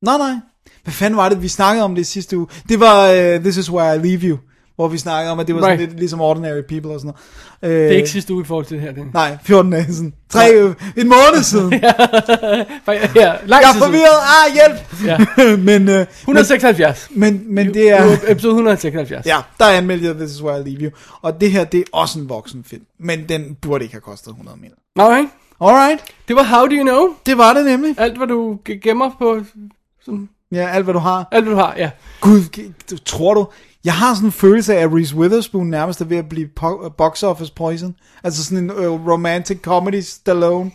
[0.01, 0.33] Nej, nej.
[0.83, 2.47] Hvad fanden var det, vi snakkede om det sidste uge?
[2.69, 4.37] Det var uh, This Is Where I Leave You.
[4.77, 5.89] Hvor vi snakkede om, at det var sådan Right.
[5.89, 7.13] lidt ligesom Ordinary People og sådan
[7.61, 7.75] noget.
[7.75, 8.91] Uh, Det er ikke sidste uge i forhold til det her.
[8.91, 9.13] Det.
[9.13, 10.13] Nej, 14 dage siden.
[10.29, 11.73] Tre, øh, en måned siden.
[11.83, 13.83] jeg Ja, lang er tid siden.
[13.83, 14.19] forvirret.
[14.45, 15.05] Ah, hjælp.
[15.05, 15.17] Ja.
[15.69, 17.07] men, uh, 176.
[17.11, 17.95] men, men det er...
[17.95, 19.25] Er episode 176.
[19.25, 20.91] Ja, der anmeldte jeg This Is Where I Leave You.
[21.21, 22.83] Og det her, det er også en voksenfilm.
[22.99, 24.69] Men den burde ikke have kostet 100 mil.
[24.99, 25.27] Alright.
[25.61, 27.07] Alright, Det var How Do You Know.
[27.25, 27.95] det var det nemlig.
[27.97, 29.39] Alt, hvad du ge- gemmer på...
[30.05, 31.27] Som, Ja, alt hvad du har.
[31.31, 31.89] alt, hvad du har, ja.
[32.21, 32.41] Gud,
[33.05, 33.47] tror du...
[33.87, 36.89] Jeg har sådan en følelse af, at Reese Witherspoon nærmest er ved at blive po-
[36.89, 37.95] box office poison.
[38.23, 40.71] Altså sådan en uh, romantic comedy Stallone.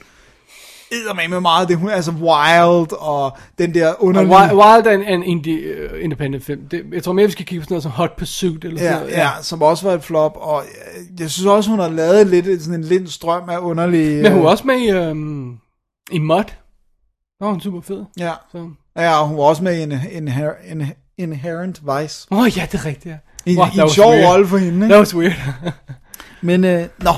[0.92, 4.36] Eddermame med meget det, hun altså Wild og den der underlige...
[4.36, 5.60] Wild, Wild er en, en indie,
[5.92, 6.68] uh, independent film.
[6.68, 8.64] Det, jeg tror mere, vi skal kigge på sådan noget som Hot Pursuit.
[8.64, 9.12] Eller sådan Ja, noget.
[9.12, 12.62] ja, som også var et flop, og jeg, jeg synes også, hun har lavet lidt
[12.62, 14.22] sådan en lind strøm af underlige...
[14.22, 15.58] Men hun øh, er også med i, um,
[16.12, 16.44] i Mud.
[17.40, 18.04] Nå, hun er super fed.
[18.18, 18.32] Ja.
[18.52, 18.68] Så.
[18.96, 20.28] Ja, og hun var også med i en, en,
[20.64, 22.26] en, Inherent Vice.
[22.30, 23.16] Åh, oh, ja, det er rigtigt, ja.
[23.46, 24.98] En, Wow, that en sjov rolle for hende, That ikke?
[24.98, 25.32] was weird.
[26.42, 27.10] Men, øh, nå,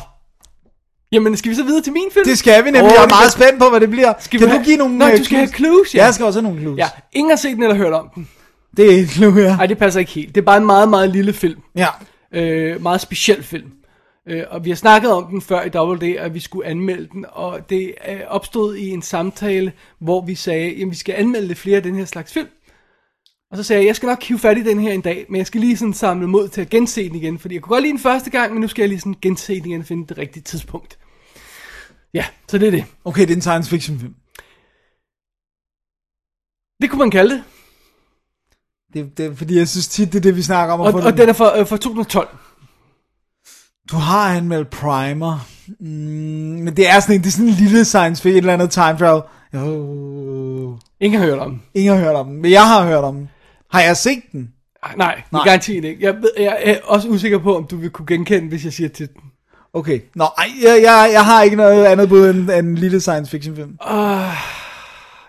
[1.12, 2.24] Jamen, skal vi så videre til min film?
[2.26, 2.82] det skal vi nemlig.
[2.82, 4.12] Åh, jeg er meget kan- spændt på, hvad det bliver.
[4.20, 6.04] Skal kan vi du have- give nogle Nej, øh, du skal have clues, ja.
[6.04, 6.78] Jeg skal også have nogle clues.
[6.78, 8.28] Ja, ingen har set den eller hørt om den.
[8.76, 9.56] Det er et clue, ja.
[9.56, 10.34] Nej, det passer ikke helt.
[10.34, 11.60] Det er bare en meget, meget lille film.
[11.76, 11.86] Ja.
[12.32, 13.70] Øh, meget speciel film.
[14.28, 17.08] Øh, og vi har snakket om den før i Double D, at vi skulle anmelde
[17.12, 21.54] den, og det øh, opstod i en samtale, hvor vi sagde, at vi skal anmelde
[21.54, 22.48] flere af den her slags film.
[23.54, 25.38] Og så sagde jeg, jeg skal nok hive fat i den her en dag, men
[25.38, 27.82] jeg skal lige sådan samle mod til at gense den igen, fordi jeg kunne godt
[27.82, 30.06] lide den første gang, men nu skal jeg lige sådan gense den igen og finde
[30.06, 30.98] det rigtige tidspunkt.
[32.14, 32.84] Ja, så det er det.
[33.04, 34.14] Okay, det er en science fiction film.
[36.82, 37.44] Det kunne man kalde det.
[38.94, 40.80] Det, det fordi, jeg synes tit, det er det, vi snakker om.
[40.80, 42.28] Og, og den er fra, øh, fra 2012.
[43.90, 45.48] Du har anmeldt Primer.
[45.80, 45.86] Mm,
[46.64, 48.70] men det er sådan en, det er sådan en lille science fiction, et eller andet
[48.70, 49.22] time travel.
[49.54, 50.78] Oh.
[51.00, 51.62] Ingen har hørt om den.
[51.74, 53.28] Ingen har hørt om den, men jeg har hørt om den.
[53.72, 54.48] Har jeg set den?
[54.82, 55.44] Ej, Nej, Nej.
[55.44, 56.04] Garantiet ikke.
[56.04, 58.88] Jeg, ved, jeg er også usikker på, om du vil kunne genkende, hvis jeg siger
[58.88, 59.20] til den.
[59.72, 60.00] Okay.
[60.14, 63.30] Nå, ej, jeg, jeg, jeg har ikke noget andet bud end, end en lille science
[63.30, 63.78] fiction film.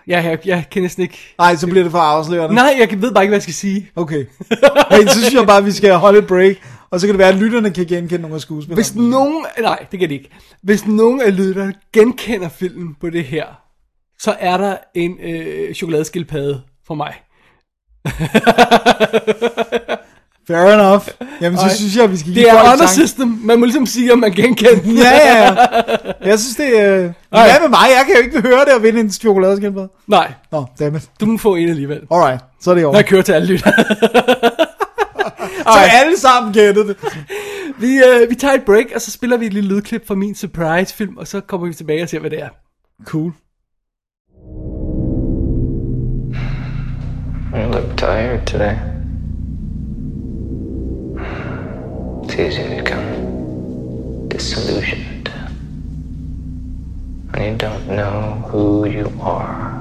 [0.08, 1.34] Ja, jeg, jeg kan næsten ikke...
[1.38, 2.54] Nej, så bliver det for afslørende.
[2.54, 3.90] Nej, jeg ved bare ikke, hvad jeg skal sige.
[3.96, 4.26] Okay.
[4.90, 6.56] hey, så synes jeg bare, at vi skal holde et break.
[6.90, 8.82] Og så kan det være, at lytterne kan genkende nogle af skuespillerne.
[8.82, 9.46] Hvis nogen...
[9.60, 10.30] Nej, det kan det ikke.
[10.62, 13.46] Hvis nogen af lytterne genkender filmen på det her,
[14.18, 17.14] så er der en øh, chokoladeskildpadde for mig.
[20.48, 21.08] Fair enough.
[21.40, 21.74] Jamen, så Ej.
[21.74, 23.38] synes jeg, vi skal give Det er honor system.
[23.42, 24.96] Man må ligesom sige, om man genkender den.
[24.96, 25.54] Ja, ja, ja.
[26.24, 26.96] Jeg synes, det er...
[26.96, 27.10] Øh...
[27.30, 27.86] Hvad med mig?
[27.96, 29.88] Jeg kan jo ikke høre det og vinde en chokoladeskildpadde.
[30.06, 31.02] Nej, Nå, dammit.
[31.20, 32.00] du må få en alligevel.
[32.10, 32.92] Alright, så er det over.
[32.92, 33.70] Når jeg kører til alle lytter.
[35.72, 36.96] Så alle sammen gættede det.
[37.78, 40.34] vi, øh, vi tager et break, og så spiller vi et lille lydklip fra min
[40.34, 42.48] surprise-film, og så kommer vi tilbage og ser, hvad det er.
[43.04, 43.32] Cool.
[47.56, 48.78] You look tired today.
[52.24, 55.30] It's easy to become disillusioned
[57.30, 59.78] when you don't know who you are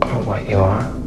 [0.00, 1.01] or what you are.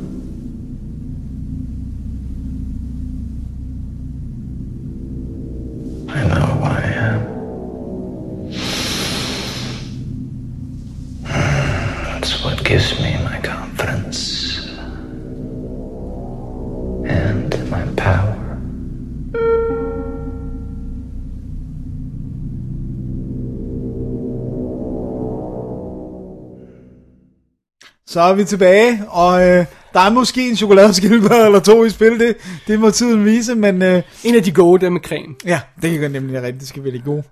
[28.15, 32.19] Så er vi tilbage, og øh, der er måske en chokoladeskildpadde eller to i spil,
[32.19, 35.35] det, det må tiden vise, men øh, En af de gode, der med creme.
[35.45, 37.23] ja, det kan nemlig være rigtigt, det skal være det gode.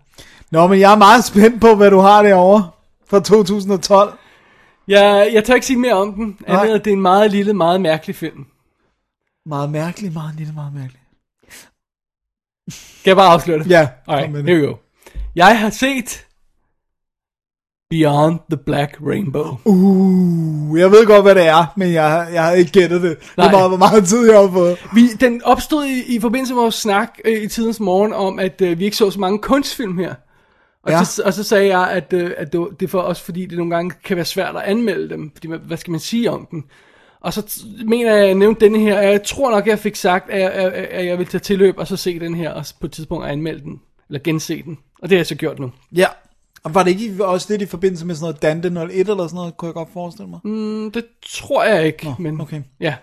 [0.51, 2.69] Nå, men jeg er meget spændt på, hvad du har derovre
[3.09, 4.13] fra 2012.
[4.87, 6.65] Jeg, jeg tør ikke sige mere om den, andet Nej.
[6.65, 8.45] end at det er en meget lille, meget mærkelig film.
[9.45, 11.03] Meget mærkeligt, meget lille, meget mærkeligt.
[12.99, 13.69] Skal jeg bare afsløre det?
[13.69, 14.61] Ja, Alright, kom med here det.
[14.63, 14.75] we go.
[15.35, 16.22] Jeg har set
[17.97, 19.58] Beyond the Black Rainbow.
[19.65, 23.17] Uh, jeg ved godt, hvad det er, men jeg, jeg har ikke gættet det.
[23.19, 23.47] Det Nej.
[23.47, 24.77] er meget, hvor meget tid jeg har fået.
[24.93, 28.62] Vi, den opstod i, i forbindelse med vores snak øh, i tidens morgen om, at
[28.62, 30.13] øh, vi ikke så så mange kunstfilm her.
[30.84, 31.03] Og, Ja.
[31.03, 33.45] så, og så sagde jeg, at, øh, at det, var- det er for også fordi,
[33.45, 35.32] det nogle gange kan være svært at anmelde dem.
[35.36, 36.63] Fordi, hvad skal man sige om den?
[37.21, 39.95] Og så mener jeg, at jeg nævnte denne her, og jeg tror nok, jeg fik
[39.95, 42.65] sagt, at jeg, at, at jeg vil tage tilløb og så se den her, og
[42.82, 43.79] på et tidspunkt anmelde den,
[44.10, 44.77] eller gense den.
[45.01, 45.71] Og det har jeg så gjort nu.
[45.95, 46.06] Ja.
[46.63, 49.36] Og var det ikke også lidt i forbindelse med sådan noget Dante 01 eller sådan
[49.36, 50.39] noget, kunne jeg godt forestille mig?
[50.43, 52.62] Mm, det tror jeg ikke, Nå, men okay.
[52.80, 52.95] ja.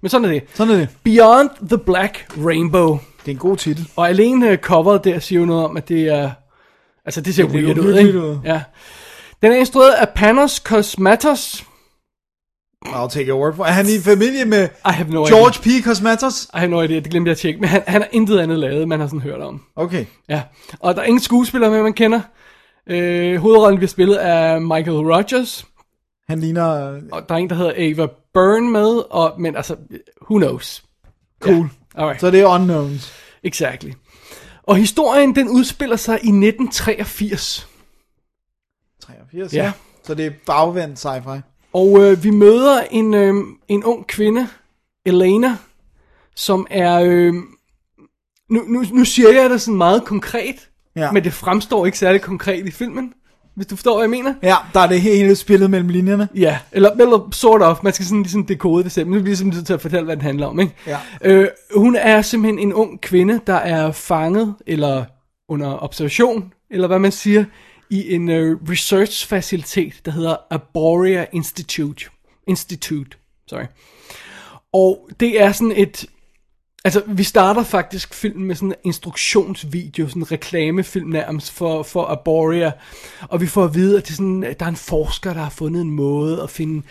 [0.00, 0.42] Men sådan er det.
[0.54, 0.88] Sådan er det.
[1.04, 2.98] Beyond the Black Rainbow.
[3.20, 3.88] Det er en god titel.
[3.96, 6.30] Og alene øh, coveret der siger jo noget om, at det er...
[7.04, 8.20] Altså, det ser Det weird ud, ikke?
[8.22, 8.38] ud.
[8.44, 8.62] Ja.
[9.42, 11.64] Den er instrueret af Panos Cosmatos.
[12.86, 15.84] I'll take your word for Er han i familie med I have no George P.
[15.84, 16.44] Cosmatos?
[16.44, 16.58] idea.
[16.58, 17.60] I have no idea, det glemte jeg at tjekke.
[17.60, 19.62] Men han, han har intet andet lavet, man har sådan hørt om.
[19.76, 20.04] Okay.
[20.28, 20.42] Ja.
[20.80, 22.20] Og der er ingen skuespillere med, man kender.
[22.86, 25.66] Øh, hovedrollen bliver spillet af Michael Rogers.
[26.28, 26.64] Han ligner...
[27.12, 29.02] Og der er en, der hedder Ava Byrne med.
[29.10, 29.76] Og, men altså,
[30.22, 30.84] who knows?
[31.40, 31.56] Cool.
[31.94, 32.00] Ja.
[32.00, 32.20] Alright.
[32.20, 33.12] Så det er unknowns.
[33.42, 33.90] Exactly.
[34.62, 37.68] Og historien, den udspiller sig i 1983.
[39.00, 39.64] 83, Ja.
[39.64, 39.72] ja.
[40.04, 41.40] Så det er bagvendt sci-fi.
[41.72, 43.34] Og øh, vi møder en, øh,
[43.68, 44.48] en ung kvinde,
[45.06, 45.56] Elena,
[46.34, 47.00] som er...
[47.00, 47.34] Øh,
[48.50, 51.12] nu, nu, nu siger jeg det sådan meget konkret, Ja.
[51.12, 53.12] men det fremstår ikke særlig konkret i filmen,
[53.54, 54.34] hvis du forstår, hvad jeg mener.
[54.42, 56.28] Ja, der er det hele spillet mellem linjerne.
[56.34, 57.82] Ja, eller, eller sort of.
[57.82, 59.06] Man skal sådan ligesom dekode det selv.
[59.06, 60.60] Men nu bliver nødt til at fortælle, hvad den handler om.
[60.60, 60.74] Ikke?
[60.86, 60.98] Ja.
[61.22, 65.04] Øh, hun er simpelthen en ung kvinde, der er fanget eller
[65.48, 67.44] under observation, eller hvad man siger,
[67.90, 72.04] i en øh, research facilitet, der hedder Arborea Institute.
[72.46, 73.64] Institute, sorry.
[74.72, 76.06] Og det er sådan et...
[76.86, 82.04] Altså, vi starter faktisk filmen med sådan en instruktionsvideo, sådan en reklamefilm nærmest for, for
[82.04, 82.70] Arborea.
[83.28, 85.40] Og vi får at vide, at det er sådan, at der er en forsker, der
[85.40, 86.82] har fundet en måde at finde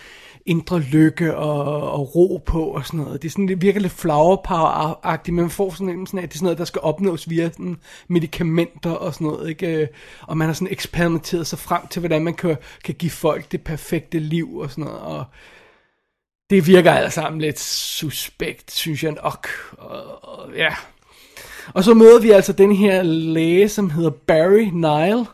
[0.46, 3.22] indre lykke og, og ro på og sådan noget.
[3.22, 6.30] Det er sådan, det virker lidt flower power-agtigt, men man får sådan, en, sådan, at
[6.30, 7.78] det er sådan noget, der skal opnås via sådan
[8.08, 9.68] medicamenter og sådan noget, ikke?
[9.68, 9.88] Øh,
[10.22, 13.62] og man har sådan eksperimenteret sig frem til, hvordan man kan, kan give folk det
[13.62, 15.26] perfekte liv og sådan noget, og
[16.54, 19.48] det virker alt sammen lidt suspekt, synes jeg nok.
[19.78, 20.70] Og, og, ja.
[21.74, 25.26] Og så møder vi altså den her læge, som hedder Barry Nile,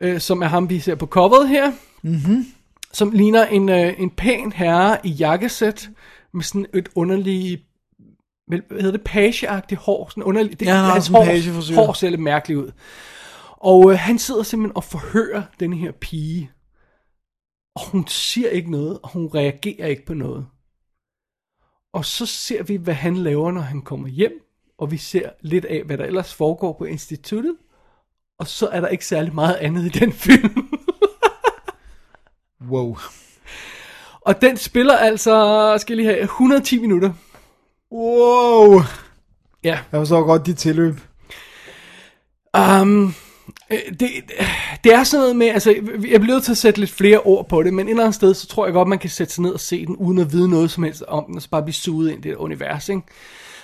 [0.00, 1.72] øh, som er ham, vi ser på coveret her.
[2.02, 2.46] Mm-hmm.
[2.92, 5.88] Som ligner en, øh, en pæn herre i jakkesæt,
[6.34, 7.62] med sådan et underligt,
[8.46, 10.08] hvad hedder det, pageagtigt hår.
[10.08, 12.70] Sådan underligt, det, Ja, hans hår, hår ser lidt mærkeligt ud.
[13.50, 16.50] Og øh, han sidder simpelthen og forhører den her pige.
[17.74, 20.46] Og hun siger ikke noget, og hun reagerer ikke på noget.
[21.92, 24.32] Og så ser vi, hvad han laver, når han kommer hjem.
[24.78, 27.56] Og vi ser lidt af, hvad der ellers foregår på instituttet.
[28.38, 30.68] Og så er der ikke særlig meget andet i den film.
[32.68, 32.96] Wow.
[34.20, 37.12] og den spiller altså, skal jeg lige have, 110 minutter.
[37.92, 38.80] Wow.
[39.64, 39.78] Ja.
[39.92, 40.94] Jeg forstår godt de tilløb.
[42.58, 43.14] Um,
[43.70, 44.10] det,
[44.84, 45.70] det er sådan noget med, altså,
[46.10, 48.14] jeg bliver nødt til at sætte lidt flere ord på det, men et eller andet
[48.14, 50.32] sted, så tror jeg godt, man kan sætte sig ned og se den, uden at
[50.32, 52.88] vide noget som helst om den, og så bare blive suget ind i det univers,
[52.88, 53.02] ikke?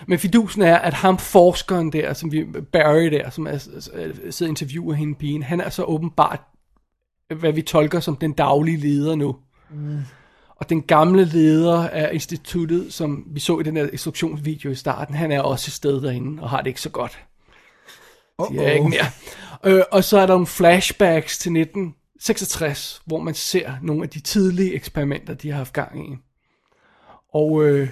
[0.07, 4.49] Men fidusen er, at ham forskeren der, som vi, Barry der, som er, sidder og
[4.49, 6.40] interviewer hende pigen, han er så åbenbart,
[7.37, 9.37] hvad vi tolker som den daglige leder nu.
[9.71, 9.99] Mm.
[10.57, 15.14] Og den gamle leder af instituttet, som vi så i den der instruktionsvideo i starten,
[15.14, 17.19] han er også et sted derinde, og har det ikke så godt.
[18.51, 19.07] De er ikke mere.
[19.64, 24.21] Øh, og så er der nogle flashbacks til 1966, hvor man ser nogle af de
[24.21, 26.16] tidlige eksperimenter, de har haft gang i.
[27.35, 27.88] Og, øh,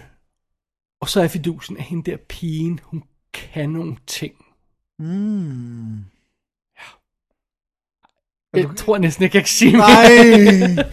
[1.01, 4.35] og så er fidusen, at hende der pigen, hun kan nogle ting.
[4.99, 6.05] Mm.
[8.55, 9.87] Jeg tror næsten ikke, jeg kan sige mere.
[9.87, 10.85] Nej.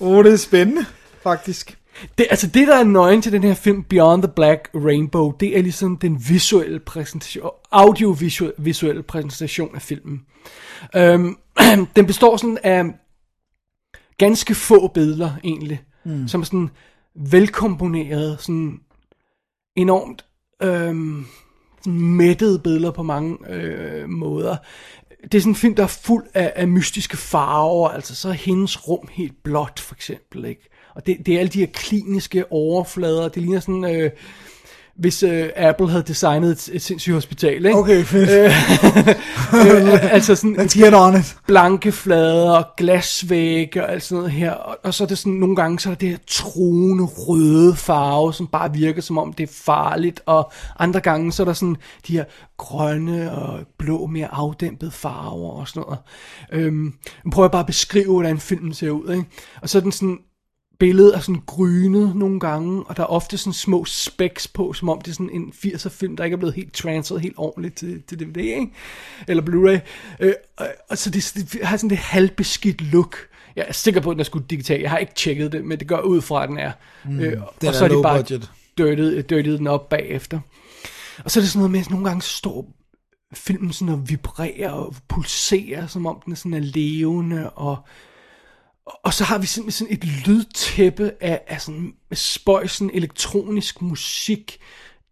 [0.00, 0.86] Åh, oh, det er spændende,
[1.22, 1.77] faktisk.
[2.18, 5.58] Det, altså det, der er nøgen til den her film, Beyond the Black Rainbow, det
[5.58, 10.20] er ligesom den visuelle præsentation, audiovisuelle visuelle præsentation af filmen.
[10.96, 11.36] Øhm,
[11.96, 12.84] den består sådan af
[14.18, 16.28] ganske få billeder, egentlig, mm.
[16.28, 16.70] som er sådan
[17.14, 18.80] velkomponerede, sådan
[19.76, 20.24] enormt
[20.62, 21.26] øhm,
[21.86, 24.56] mættede billeder på mange øh, måder.
[25.22, 28.32] Det er sådan en film, der er fuld af, af mystiske farver, altså så er
[28.32, 30.68] hendes rum helt blåt, for eksempel, ikke?
[30.98, 34.10] Og det, det er alle de her kliniske overflader, det ligner sådan, øh,
[34.98, 37.78] hvis øh, Apple havde designet et, et sindssygt hospital, ikke?
[37.78, 38.30] Okay, fedt.
[38.30, 41.36] Øh, altså sådan Let's get on it.
[41.46, 44.50] blanke flader og glasvægge og alt sådan noget her.
[44.50, 48.34] Og, og så er det sådan, nogle gange så er det her truende røde farve,
[48.34, 50.20] som bare virker som om det er farligt.
[50.26, 52.24] Og andre gange så er der sådan de her
[52.56, 55.98] grønne og blå, mere afdæmpede farver og sådan noget.
[56.52, 59.12] Øhm, nu prøver jeg bare at beskrive, hvordan filmen ser ud.
[59.12, 59.24] Ikke?
[59.62, 60.18] Og så er den sådan
[60.78, 64.88] billedet er sådan grynet nogle gange, og der er ofte sådan små specks på, som
[64.88, 67.76] om det er sådan en 80'er film, der ikke er blevet helt transferet helt ordentligt
[67.76, 68.72] til, til DVD, ikke?
[69.28, 69.80] Eller Blu-ray.
[70.20, 73.16] Øh, og, og så det, det har sådan det halvbeskidt look.
[73.56, 74.82] Jeg er sikker på, at den er skudt digitalt.
[74.82, 76.72] Jeg har ikke tjekket det, men det går ud fra, at den er.
[77.04, 78.50] Mm, øh, og så er de low bare budget.
[78.78, 80.40] dirtet, dirtet den op bagefter.
[81.24, 82.72] Og så er det sådan noget med, at nogle gange står
[83.34, 87.76] filmen sådan og vibrerer og pulserer, som om den er sådan er levende, og
[89.02, 94.58] og så har vi simpelthen sådan et lydtæppe af, af sådan spøjsen elektronisk musik,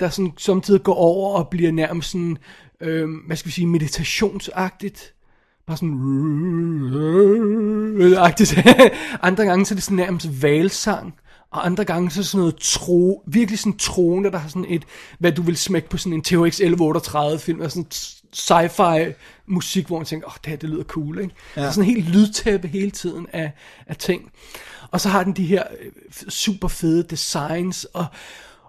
[0.00, 2.38] der sådan samtidig går over og bliver nærmest sådan,
[2.80, 5.14] øh, hvad skal vi sige, meditationsagtigt.
[5.66, 5.94] Bare sådan
[8.16, 8.58] agtigt.
[9.22, 11.14] Andre gange så er det sådan nærmest valsang.
[11.50, 14.66] Og andre gange så er det sådan noget tro, virkelig sådan troende, der har sådan
[14.68, 14.84] et,
[15.18, 17.86] hvad du vil smække på sådan en THX 1138 film, og sådan
[18.36, 19.12] sci-fi
[19.46, 21.34] musik, hvor man tænker, åh, oh, det her, det lyder cool, ikke?
[21.56, 21.60] Ja.
[21.60, 23.52] Der er sådan en helt lydtæppe hele tiden af,
[23.86, 24.32] af ting.
[24.90, 25.92] Og så har den de her øh,
[26.30, 28.06] super fede designs, og,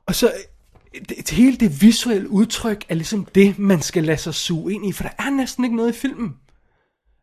[0.06, 0.34] og så
[0.94, 4.86] det, det, hele det visuelle udtryk er ligesom det, man skal lade sig suge ind
[4.86, 6.36] i, for der er næsten ikke noget i filmen.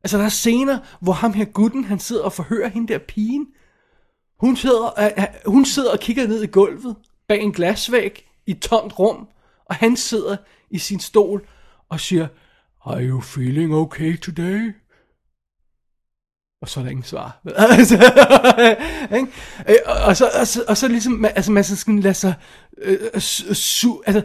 [0.05, 3.47] Altså, der er scener, hvor ham her gutten, han sidder og forhører hende der pigen.
[4.41, 6.97] Hun sidder, uh, hun sidder og kigger ned i gulvet
[7.29, 9.29] bag en glasvæg i et tomt rum,
[9.65, 10.37] og han sidder
[10.71, 11.47] i sin stol
[11.91, 12.27] og siger,
[12.87, 14.75] Are you feeling okay today?
[16.63, 17.41] Og så er der ingen svar.
[17.79, 17.95] Altså,
[19.17, 19.27] ikke?
[19.69, 22.35] Øh, og, så, og, så, og så ligesom, altså man skal sådan lade sig
[22.83, 24.23] øh, su, su, altså,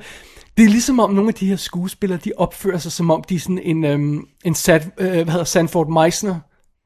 [0.57, 3.35] det er ligesom om nogle af de her skuespillere, de opfører sig som om de
[3.35, 6.39] er sådan en, øhm, en sat, øh, hvad hedder Sanford Meisner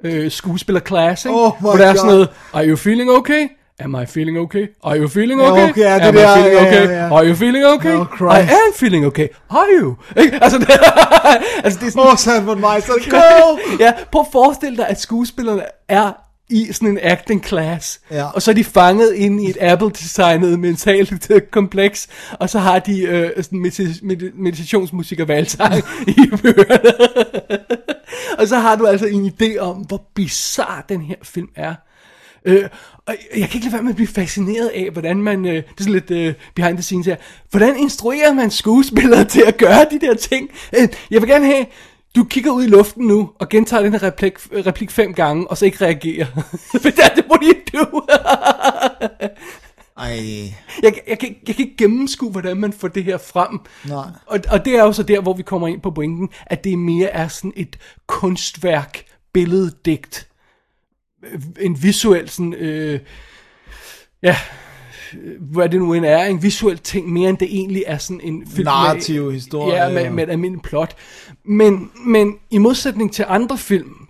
[0.04, 1.40] øh, skuespiller-class, ikke?
[1.40, 3.48] Oh my Hvor der er sådan noget, are you feeling okay?
[3.80, 4.68] Am I feeling okay?
[4.84, 5.70] Are you feeling Ja, okay?
[5.70, 6.88] okay, ja, det Am der, I feeling okay?
[6.88, 7.16] ja, ja.
[7.16, 7.96] Are you feeling okay?
[7.96, 9.28] Oh, I am feeling okay.
[9.50, 9.96] Are you?
[10.18, 10.44] Ikke?
[10.44, 10.68] Altså, det,
[11.64, 13.58] altså, det er sådan, Åh, Sanford Meister, go!
[13.80, 16.12] ja, prøv at forestille dig, at skuespillerne er
[16.50, 18.26] i sådan en acting class, Ja.
[18.32, 22.08] og så er de fanget inde i et Apple-designet mentalt kompleks,
[22.40, 25.74] og så har de øh, sådan medita- med- meditationsmusik og valgsang
[26.08, 26.94] i ørerne.
[28.40, 31.74] og så har du altså en idé om, hvor bizarre den her film er.
[32.46, 32.70] Øh,
[33.08, 35.60] og jeg kan ikke lade være med at blive fascineret af, hvordan man, øh, det
[35.60, 37.16] er sådan lidt øh, behind the scenes her,
[37.52, 40.50] hvordan instruerer man skuespillere til at gøre de der ting?
[40.78, 41.66] Øh, jeg vil gerne have,
[42.16, 44.34] du kigger ud i luften nu, og gentager den her replik,
[44.66, 46.26] replik fem gange, og så ikke reagerer.
[46.84, 48.02] What det må de do?
[49.98, 50.10] Ej,
[50.84, 53.60] jeg, jeg, kan, ikke- jeg kan ikke gennemskue, hvordan man får det her frem.
[53.86, 54.06] Nej.
[54.26, 56.80] Og, og det er jo så der, hvor vi kommer ind på pointen, at det
[56.80, 57.78] mere er sådan et
[58.08, 59.04] kunstværk,
[59.34, 60.28] billeddigt,
[61.60, 63.00] en visuel sådan, øh,
[64.24, 64.36] ja,
[65.22, 68.22] øh, hvad det nu end er, en visuel ting, mere end det egentlig er sådan
[68.22, 70.96] en film Narrativ med, historie, Ja, med, med et almindeligt plot.
[71.46, 74.08] Men, men i modsætning til andre film,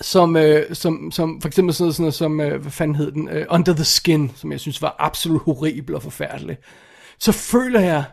[0.00, 3.46] som, øh, som, som for eksempel sådan noget som, øh, hvad fanden hed den, øh,
[3.50, 6.56] Under the Skin, som jeg synes var absolut horribel og forfærdelig,
[7.18, 8.04] så føler jeg,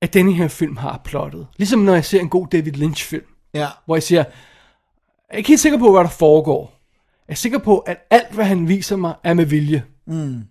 [0.00, 1.46] at denne her film har plottet.
[1.56, 3.24] Ligesom når jeg ser en god David Lynch-film,
[3.54, 3.68] ja.
[3.84, 4.26] hvor jeg siger, jeg
[5.30, 6.75] er ikke helt sikker på, hvad der foregår.
[7.28, 9.84] Jeg er sikker på, at alt, hvad han viser mig, er med vilje.
[10.06, 10.42] Mm.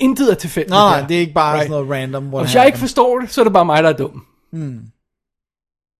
[0.00, 0.70] Intet er tilfældigt.
[0.70, 1.66] Nej, det er ikke bare Right.
[1.70, 2.34] sådan noget random.
[2.34, 4.22] Og hvis jeg ikke forstår det, så er det bare mig, der er dum.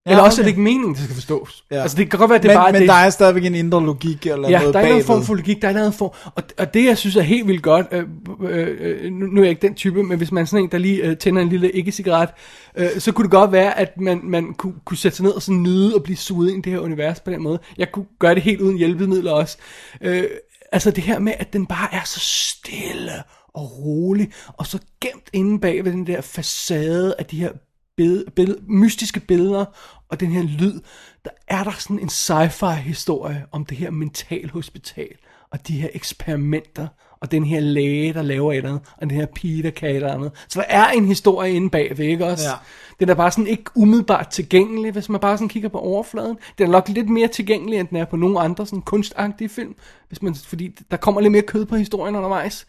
[0.06, 0.44] Ja, Eller også er okay.
[0.44, 1.64] det ikke meningen, det skal forstås.
[1.70, 1.82] Ja.
[1.82, 2.88] Altså det kan godt være, at det men, bare men det.
[2.88, 5.62] der er stadigvæk en indre logik eller Ja, noget der er en form for logik,
[5.62, 8.04] der er en form, og, og det jeg synes er helt vildt godt, øh,
[8.42, 10.70] øh, øh, nu, nu er jeg ikke den type, men hvis man er sådan en,
[10.72, 12.28] der lige øh, tænder en lille ikke-cigaret,
[12.76, 15.42] øh, så kunne det godt være, at man, man kunne, kunne sætte sig ned og
[15.42, 17.58] sådan nyde og blive suget ind i det her univers på den måde.
[17.78, 19.56] Jeg kunne gøre det helt uden hjælpemidler også.
[20.00, 20.24] Øh,
[20.72, 23.12] altså det her med, at den bare er så stille
[23.54, 27.50] og rolig, og så gemt inde bag ved den der facade af de her
[27.96, 29.64] billed, billed, mystiske billeder
[30.08, 30.80] og den her lyd,
[31.24, 35.08] der er der sådan en sci-fi historie om det her mentalhospital
[35.50, 36.86] og de her eksperimenter
[37.20, 39.90] og den her læge, der laver et eller andet, og den her pige, der kan
[39.90, 40.32] et eller andet.
[40.48, 42.48] Så der er en historie inde bagved, ikke også?
[42.48, 42.54] Ja.
[43.00, 46.36] Den er bare sådan ikke umiddelbart tilgængelig, hvis man bare sådan kigger på overfladen.
[46.58, 49.74] Den er nok lidt mere tilgængelig, end den er på nogle andre sådan kunstagtige film,
[50.08, 52.66] hvis man, fordi der kommer lidt mere kød på historien undervejs.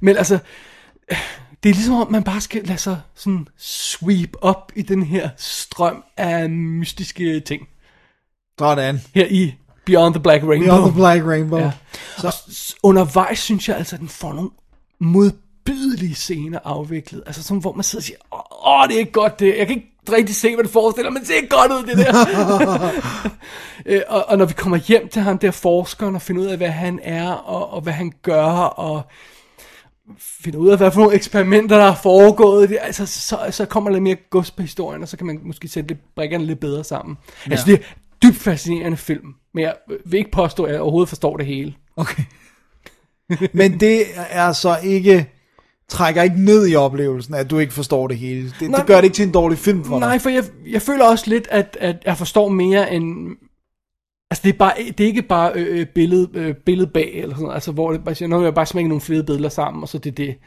[0.00, 0.38] Men altså,
[1.62, 5.28] det er ligesom om, man bare skal lade sig sådan sweep op i den her
[5.36, 7.62] strøm af mystiske ting.
[8.58, 9.00] Sådan.
[9.14, 10.66] Her i Beyond the Black Rainbow.
[10.76, 11.58] Beyond the Black Rainbow.
[11.58, 11.70] Ja.
[12.24, 14.50] Og s- undervejs synes jeg altså, at den får nogle
[15.00, 17.22] modbydelige scener afviklet.
[17.26, 19.58] Altså sådan, hvor man sidder og siger, åh, åh, det er godt det.
[19.58, 22.90] Jeg kan ikke rigtig se, hvad det forestiller, men det ser godt ud, det der.
[23.86, 26.56] Øh, og, og når vi kommer hjem til ham der forskeren, og finder ud af,
[26.56, 29.02] hvad han er, og, og hvad han gør, og
[30.18, 33.90] finder ud af, hvad for nogle eksperimenter, der er foregået, det, altså, så, så kommer
[33.90, 36.60] der lidt mere gods på historien, og så kan man måske sætte lidt, brikkerne lidt
[36.60, 37.16] bedre sammen.
[37.46, 37.50] Ja.
[37.50, 37.82] Altså, det er
[38.22, 39.74] dybt fascinerende film, men jeg
[40.06, 41.74] vil ikke påstå, at jeg overhovedet forstår det hele.
[41.96, 42.22] Okay.
[43.52, 45.26] Men det er så ikke
[45.88, 48.52] trækker ikke ned i oplevelsen, at du ikke forstår det hele.
[48.60, 50.00] Det, Nej, det gør det ikke til en dårlig film for dig.
[50.08, 53.36] Nej, for jeg, jeg føler også lidt, at, at jeg forstår mere end...
[54.30, 57.42] Altså, det er, bare, det er ikke bare øh, billede, øh, billede bag, eller sådan
[57.42, 59.82] noget, altså, hvor det bare siger, nu vil jeg bare smække nogle fede billeder sammen,
[59.82, 60.38] og så det er det.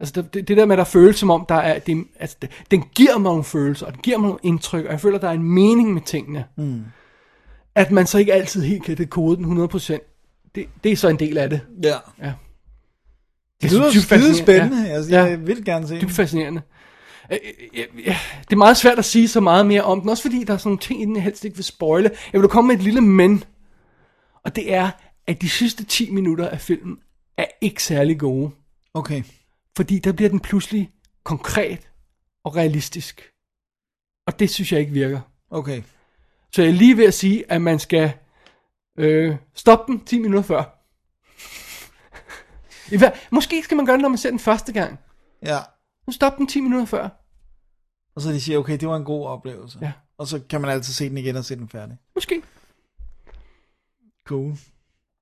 [0.00, 2.36] Altså, det, det, det der med, at der føles som om, der er, det, altså,
[2.42, 5.18] det, den giver mig nogle følelser, og den giver mig nogle indtryk, og jeg føler,
[5.18, 6.44] der er en mening med tingene.
[6.56, 6.82] Mm.
[7.74, 11.18] At man så ikke altid helt kan dekode den 100%, det, det er så en
[11.18, 11.60] del af det.
[11.84, 11.96] Ja.
[12.22, 12.32] Ja.
[13.62, 14.86] Det lyder dybt skide spændende.
[14.86, 14.92] Ja.
[14.94, 15.22] Altså, Ja.
[15.24, 16.60] jeg vil gerne se dybt fascinerende.
[17.30, 17.38] Øh,
[17.74, 17.86] øh,
[18.40, 20.58] Det er meget svært at sige så meget mere om den, også fordi der er
[20.58, 22.10] sådan nogle ting i den, jeg helst ikke vil spoile.
[22.32, 23.44] Jeg vil komme med et lille men,
[24.44, 24.90] og det er,
[25.26, 26.98] at de sidste 10 minutter af filmen
[27.36, 28.50] er ikke særlig gode,
[28.94, 29.22] Okay.
[29.76, 30.90] fordi der bliver den pludselig
[31.24, 31.90] konkret
[32.44, 33.30] og realistisk.
[34.26, 35.20] Og det synes jeg ikke virker.
[35.50, 35.82] Okay.
[36.52, 38.12] Så jeg er lige ved at sige, at man skal
[38.98, 40.76] øh, stoppe den 10 minutter før.
[42.94, 44.98] I hver, måske skal man gøre det, når man ser den første gang.
[45.42, 45.58] Ja.
[46.06, 47.08] Nu stop den 10 minutter før.
[48.16, 49.78] Og så de siger, okay, det var en god oplevelse.
[49.82, 49.92] Ja.
[50.18, 51.96] Og så kan man altid se den igen og se den færdig.
[52.14, 52.42] Måske.
[54.26, 54.52] Cool.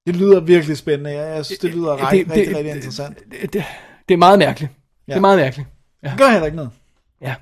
[0.07, 1.11] Det lyder virkelig spændende.
[1.11, 3.19] Jeg, jeg synes, det lyder Det- rigtig, det- rigtig, rigtig interessant.
[3.31, 3.65] Det, det,
[4.09, 4.73] det er meget mærkeligt.
[5.09, 5.13] Ja.
[5.13, 5.69] Det er meget mærkeligt.
[6.03, 6.71] Det gør heller ikke noget.
[7.21, 7.35] Ja.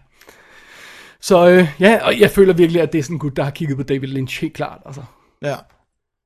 [1.21, 3.51] Så øh, ja, og jeg føler virkelig, at det er sådan en gut, der har
[3.51, 4.83] kigget på David Lynch helt klart.
[4.87, 5.03] Altså.
[5.43, 5.57] Ja.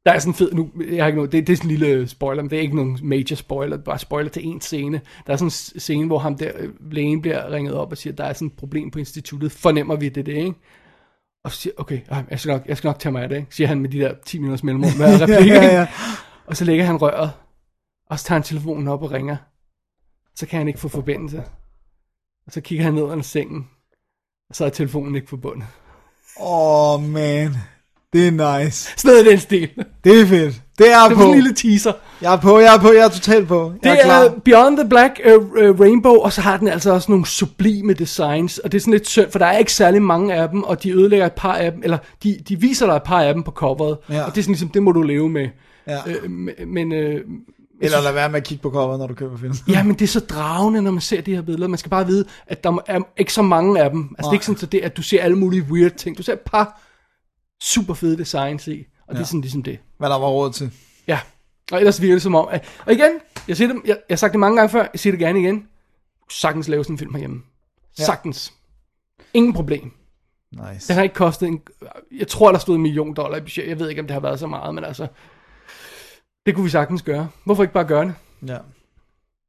[0.04, 1.76] Der er sådan en fed, nu, jeg har ikke noget, det, det er sådan en
[1.76, 5.00] lille spoiler, men det er ikke nogen major spoiler, bare spoiler til en scene.
[5.26, 8.12] Der er sådan en scene, hvor ham der, øh, lægen bliver ringet op og siger,
[8.12, 10.54] der er sådan et problem på instituttet, fornemmer vi det, det ikke?
[11.44, 13.54] Og så siger okay, jeg skal, nok, jeg skal nok tage mig af det, ikke?
[13.54, 14.96] siger han med de der 10 minutters mellemrum.
[14.96, 15.88] Hver replik, ja, ja.
[16.46, 17.32] Og så lægger han røret,
[18.06, 19.36] og så tager han telefonen op og ringer.
[20.34, 21.44] Så kan han ikke få forbindelse.
[22.46, 23.68] Og så kigger han ned under sengen,
[24.48, 25.66] og så er telefonen ikke forbundet.
[26.40, 27.54] Åh, oh, man.
[28.12, 28.90] Det er nice.
[28.96, 29.68] Sådan noget i den stil.
[30.04, 30.62] Det er fedt.
[30.78, 31.24] Det er Det på.
[31.24, 31.92] en lille teaser.
[32.22, 33.72] Jeg er på, jeg er på, jeg er totalt på.
[33.82, 34.20] Jeg Det er klar.
[34.24, 37.92] er Beyond the Black uh, uh, Rainbow, og så har den altså også nogle sublime
[37.92, 40.62] designs, og det er sådan lidt synd, for der er ikke særlig mange af dem,
[40.62, 43.34] og de ødelægger et par af dem, eller de, de viser dig et par af
[43.34, 44.22] dem på coveret, Ja.
[44.22, 45.48] og det er sådan ligesom, det må du leve med.
[45.88, 45.98] Ja.
[46.06, 46.30] Øh,
[46.68, 47.20] men, øh,
[47.82, 49.54] Eller lad være med at kigge på cover, når du køber film.
[49.68, 51.68] ja, men det er så dragende, når man ser de her billeder.
[51.68, 54.00] Man skal bare vide, at der er ikke så mange af dem.
[54.18, 56.18] Altså, det er ikke sådan, så det, at du ser alle mulige weird ting.
[56.18, 56.80] Du ser et par
[57.62, 59.78] super fede designs i, og det er sådan ligesom det.
[59.98, 60.72] Hvad der var råd til.
[61.06, 61.20] Ja,
[61.72, 63.10] og ellers virker det som om, at, og igen,
[63.48, 65.40] jeg, siger det, jeg, jeg har sagt det mange gange før, jeg siger det gerne
[65.40, 65.68] igen,
[66.30, 67.42] sagtens lave sådan en film herhjemme.
[67.96, 68.52] Sagtens.
[69.34, 69.92] Ingen problem.
[70.52, 70.88] Nice.
[70.88, 71.60] Den har ikke kostet en,
[72.18, 74.20] jeg tror der stod en million dollar i budget, jeg ved ikke om det har
[74.20, 75.06] været så meget, men altså,
[76.46, 77.28] det kunne vi sagtens gøre.
[77.44, 78.14] Hvorfor ikke bare gøre det?
[78.48, 78.52] Ja.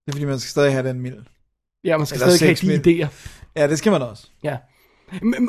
[0.05, 1.23] Det er fordi, man skal stadig have den mild.
[1.83, 3.03] Ja, man skal Eller stadig have de mil.
[3.03, 3.07] idéer.
[3.55, 4.27] Ja, det skal man også.
[4.43, 4.57] Ja.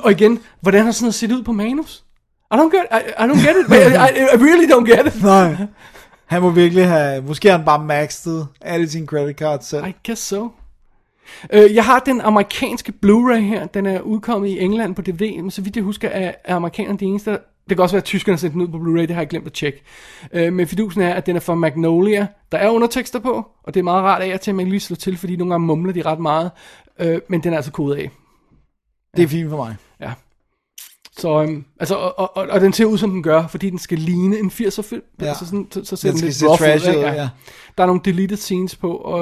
[0.03, 2.05] Og igen, hvordan har sådan noget set ud på manus?
[2.53, 3.67] I don't get, I, I don't get it.
[3.71, 5.23] I, I, really don't get it.
[5.23, 5.57] Nej.
[6.27, 7.23] Han må virkelig have...
[7.23, 9.87] Måske har han bare maxed alle sine credit cards selv.
[9.87, 10.49] I guess so.
[11.53, 13.67] Øh, jeg har den amerikanske Blu-ray her.
[13.67, 16.99] Den er udkommet i England på DVD, men så vidt jeg husker, er, er amerikanerne
[16.99, 17.31] de eneste.
[17.69, 19.29] Det kan også være, at tyskerne har sendt den ud på Blu-ray, det har jeg
[19.29, 19.83] glemt at tjekke.
[20.33, 22.27] Øh, men fidusen er, at den er fra Magnolia.
[22.53, 24.81] Der er undertekster på, og det er meget rart af og til, at man lige
[24.81, 26.51] slår til, fordi nogle gange mumler de ret meget.
[26.99, 28.11] Øh, men den er altså kodet af.
[29.17, 29.77] Det er fint for mig.
[31.17, 31.21] Ja.
[31.21, 33.99] Så, øhm, altså, og, og, og, den ser ud, som den gør, fordi den skal
[33.99, 35.03] ligne en 80'er film.
[35.21, 35.27] Ja.
[35.27, 36.63] Altså sådan, så, så ser Den den, lidt rough
[36.99, 37.29] ud, ja.
[37.79, 39.21] Der er nogle deleted scenes på, og,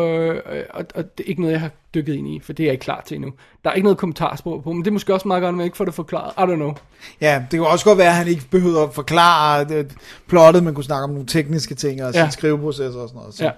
[0.70, 2.72] og, og det er ikke noget, jeg har dykket ind i, for det er jeg
[2.72, 3.30] ikke klar til endnu.
[3.64, 5.64] Der er ikke noget kommentarspor på, men det er måske også meget godt, at man
[5.64, 6.32] ikke får det forklaret.
[6.38, 6.72] I don't know.
[7.20, 9.92] Ja, det kan også godt være, at han ikke behøver at forklare det,
[10.28, 12.24] plottet, men kunne snakke om nogle tekniske ting og Ja.
[12.24, 13.34] sin skriveproces og sådan noget.
[13.34, 13.44] Så.
[13.44, 13.50] Ja.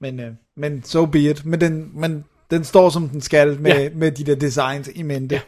[0.00, 1.46] Men, øh, men so be it.
[1.46, 3.88] Men den, men den står, som den skal, med, Ja.
[3.94, 5.34] med de der designs i mente.
[5.34, 5.40] Ja.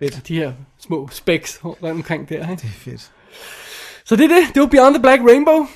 [0.00, 0.28] Fedt.
[0.28, 2.34] De her små specks rundt omkring der.
[2.50, 2.62] Ikke?
[2.62, 3.10] Det er fedt.
[4.04, 4.54] Så det er det.
[4.54, 5.66] Det var Beyond the Black Rainbow.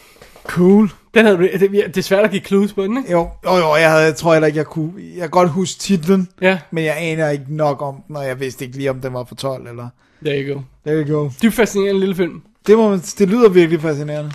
[0.45, 0.91] Cool.
[1.15, 3.11] Den havde, det, det er svært at give clues på den, ikke?
[3.13, 4.93] Jo, jo, jo jeg, havde, jeg tror heller ikke, jeg kunne...
[4.97, 8.41] Jeg kan godt huske titlen, Ja, men jeg aner ikke nok om den, og jeg
[8.41, 9.89] vidste ikke lige, om den var for 12, eller...
[10.25, 10.61] there you go.
[10.87, 11.31] There you go.
[11.43, 12.43] Dybt fascinerende lille film.
[12.67, 14.33] Det, må man, det lyder virkelig fascinerende.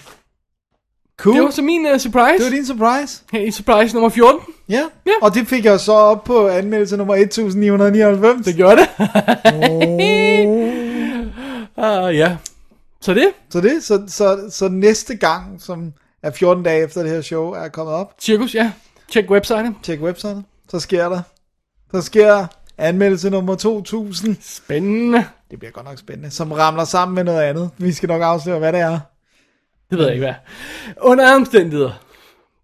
[1.19, 1.35] Cool.
[1.35, 2.37] Det var så min uh, surprise.
[2.37, 3.21] det var din surprise.
[3.31, 4.39] Her i surprise nummer 14.
[4.69, 4.83] Ja.
[5.05, 5.11] Ja.
[5.21, 8.45] Og det fik jeg så op på anmeldelse nummer 1999.
[8.45, 8.89] Det gjorde det.
[11.79, 12.37] Ah, ja.
[13.01, 15.93] Så det, Så det, så, så, så næste gang, som
[16.23, 18.71] er 14 dage efter det her show er kommet op, cirkus, ja.
[19.11, 19.73] Tjek websitet.
[19.83, 21.21] tjek websitet, så sker der.
[21.91, 22.45] Så sker
[22.77, 24.35] anmeldelse nummer 2000.
[24.41, 25.25] Spændende.
[25.51, 26.31] Det bliver godt nok spændende.
[26.31, 27.69] Som ramler sammen med noget andet.
[27.77, 28.99] Vi skal nok afsløre, hvad det er.
[29.89, 30.35] Det ved jeg ikke, hvad.
[31.01, 32.03] Under omstændigheder.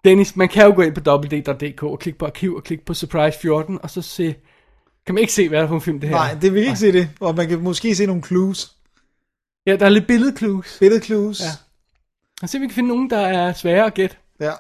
[0.06, 2.94] Dennis, man kan jo gå ind på www.dk og klikke på arkiv og klikke på
[2.94, 4.36] Surprise 14, og så se...
[5.06, 6.64] Kan man ikke se, hvad der er for en film, det her Nej, det vil
[6.64, 7.10] ikke se det.
[7.20, 8.76] Og man kan måske se nogle clues.
[9.68, 10.78] Ja, der er lidt billedclues.
[10.80, 11.40] Billedclues.
[11.42, 11.46] Ja.
[12.42, 14.16] Og se, om vi kan finde nogen, der er svære at gætte.
[14.40, 14.52] ja.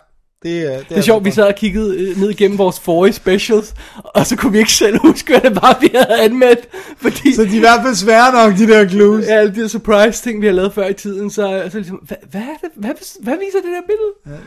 [0.43, 3.13] Det, er, det, Det er sjovt, vi sad og kiggede øh, ned igennem vores forrige
[3.13, 3.73] specials,
[4.03, 6.67] og så kunne vi ikke selv huske, hvad det var, vi havde anmeldt.
[6.97, 9.25] Fordi Så de er i hvert fald svære nok, de der clues.
[9.27, 12.17] ja, alle de surprise ting, vi har lavet før i tiden, så, så ligesom, hvad,
[12.31, 12.69] hvad, er det?
[12.75, 12.91] hvad,
[13.23, 14.41] hvad viser det der billede?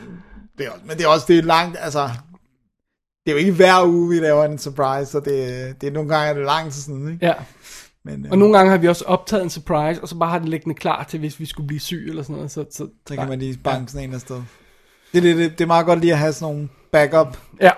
[0.57, 2.09] Det er, også- men det er også det er langt, altså...
[3.25, 6.09] Det er jo ikke hver uge, vi laver en surprise, så det, det er nogle
[6.09, 7.25] gange er det lang tid siden, ikke?
[7.25, 7.33] Ja,
[8.05, 10.39] Men, øh, og nogle gange har vi også optaget en surprise, og så bare har
[10.39, 12.51] den liggende klar til, hvis vi skulle blive syg eller sådan noget.
[12.51, 14.41] Så, så, så kan man lige banke sådan en afsted.
[15.13, 17.37] Det, det, det, det er meget godt lige at have sådan nogle backup.
[17.61, 17.71] Ja.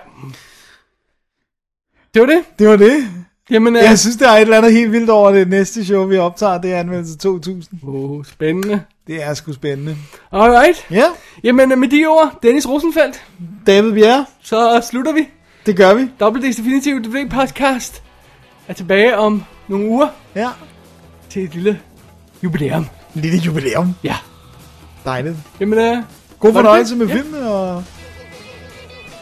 [2.14, 2.42] Det var det.
[2.58, 3.08] Det var det.
[3.50, 6.06] Jamen, øh, Jeg synes, der er et eller andet helt vildt over det næste show,
[6.06, 6.60] vi optager.
[6.60, 7.78] Det er anmeldelse 2000.
[7.86, 8.82] oh, spændende.
[9.06, 9.96] Det er sgu spændende.
[10.32, 10.86] Alright.
[10.90, 11.04] Ja,
[11.44, 13.24] Jamen, øh, med de ord, Dennis Rosenfeldt,
[13.66, 15.28] David Bjerre, så slutter vi.
[15.66, 16.08] det gør vi.
[16.20, 18.02] Double D's Definitive DVD podcast
[18.68, 20.48] er tilbage om nogle uger Ja,
[21.28, 21.80] til et lille
[22.42, 22.86] jubilæum.
[23.14, 23.94] lille jubilæum.
[24.04, 24.16] Ja.
[25.04, 25.36] Dejligt.
[25.60, 25.96] Jamen, øh,
[26.40, 27.14] God fornøjelse med Ja.
[27.14, 27.84] filmene og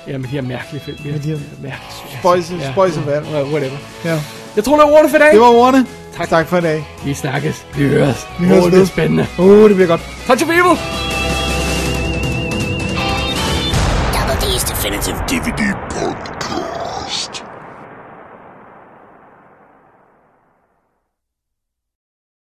[0.08, 0.96] ja, med de her mærkelige film.
[1.04, 3.26] Med de her mærkelige spøjse, spøjse valg.
[3.26, 3.76] Whatever.
[4.04, 4.20] Ja.
[4.56, 5.32] Jeg tror, det var ordene for i dag.
[5.32, 5.86] Det var ordene.
[6.16, 6.28] Tak.
[6.28, 6.88] tak for i dag.
[7.04, 7.66] Vi snakkes.
[7.76, 8.26] Vi høres.
[8.40, 9.26] Vi høres Åh, det er spændende.
[9.38, 10.00] Uh, det bliver godt.
[10.26, 10.78] Touch of Evil.
[14.14, 15.62] Double D's Definitive DVD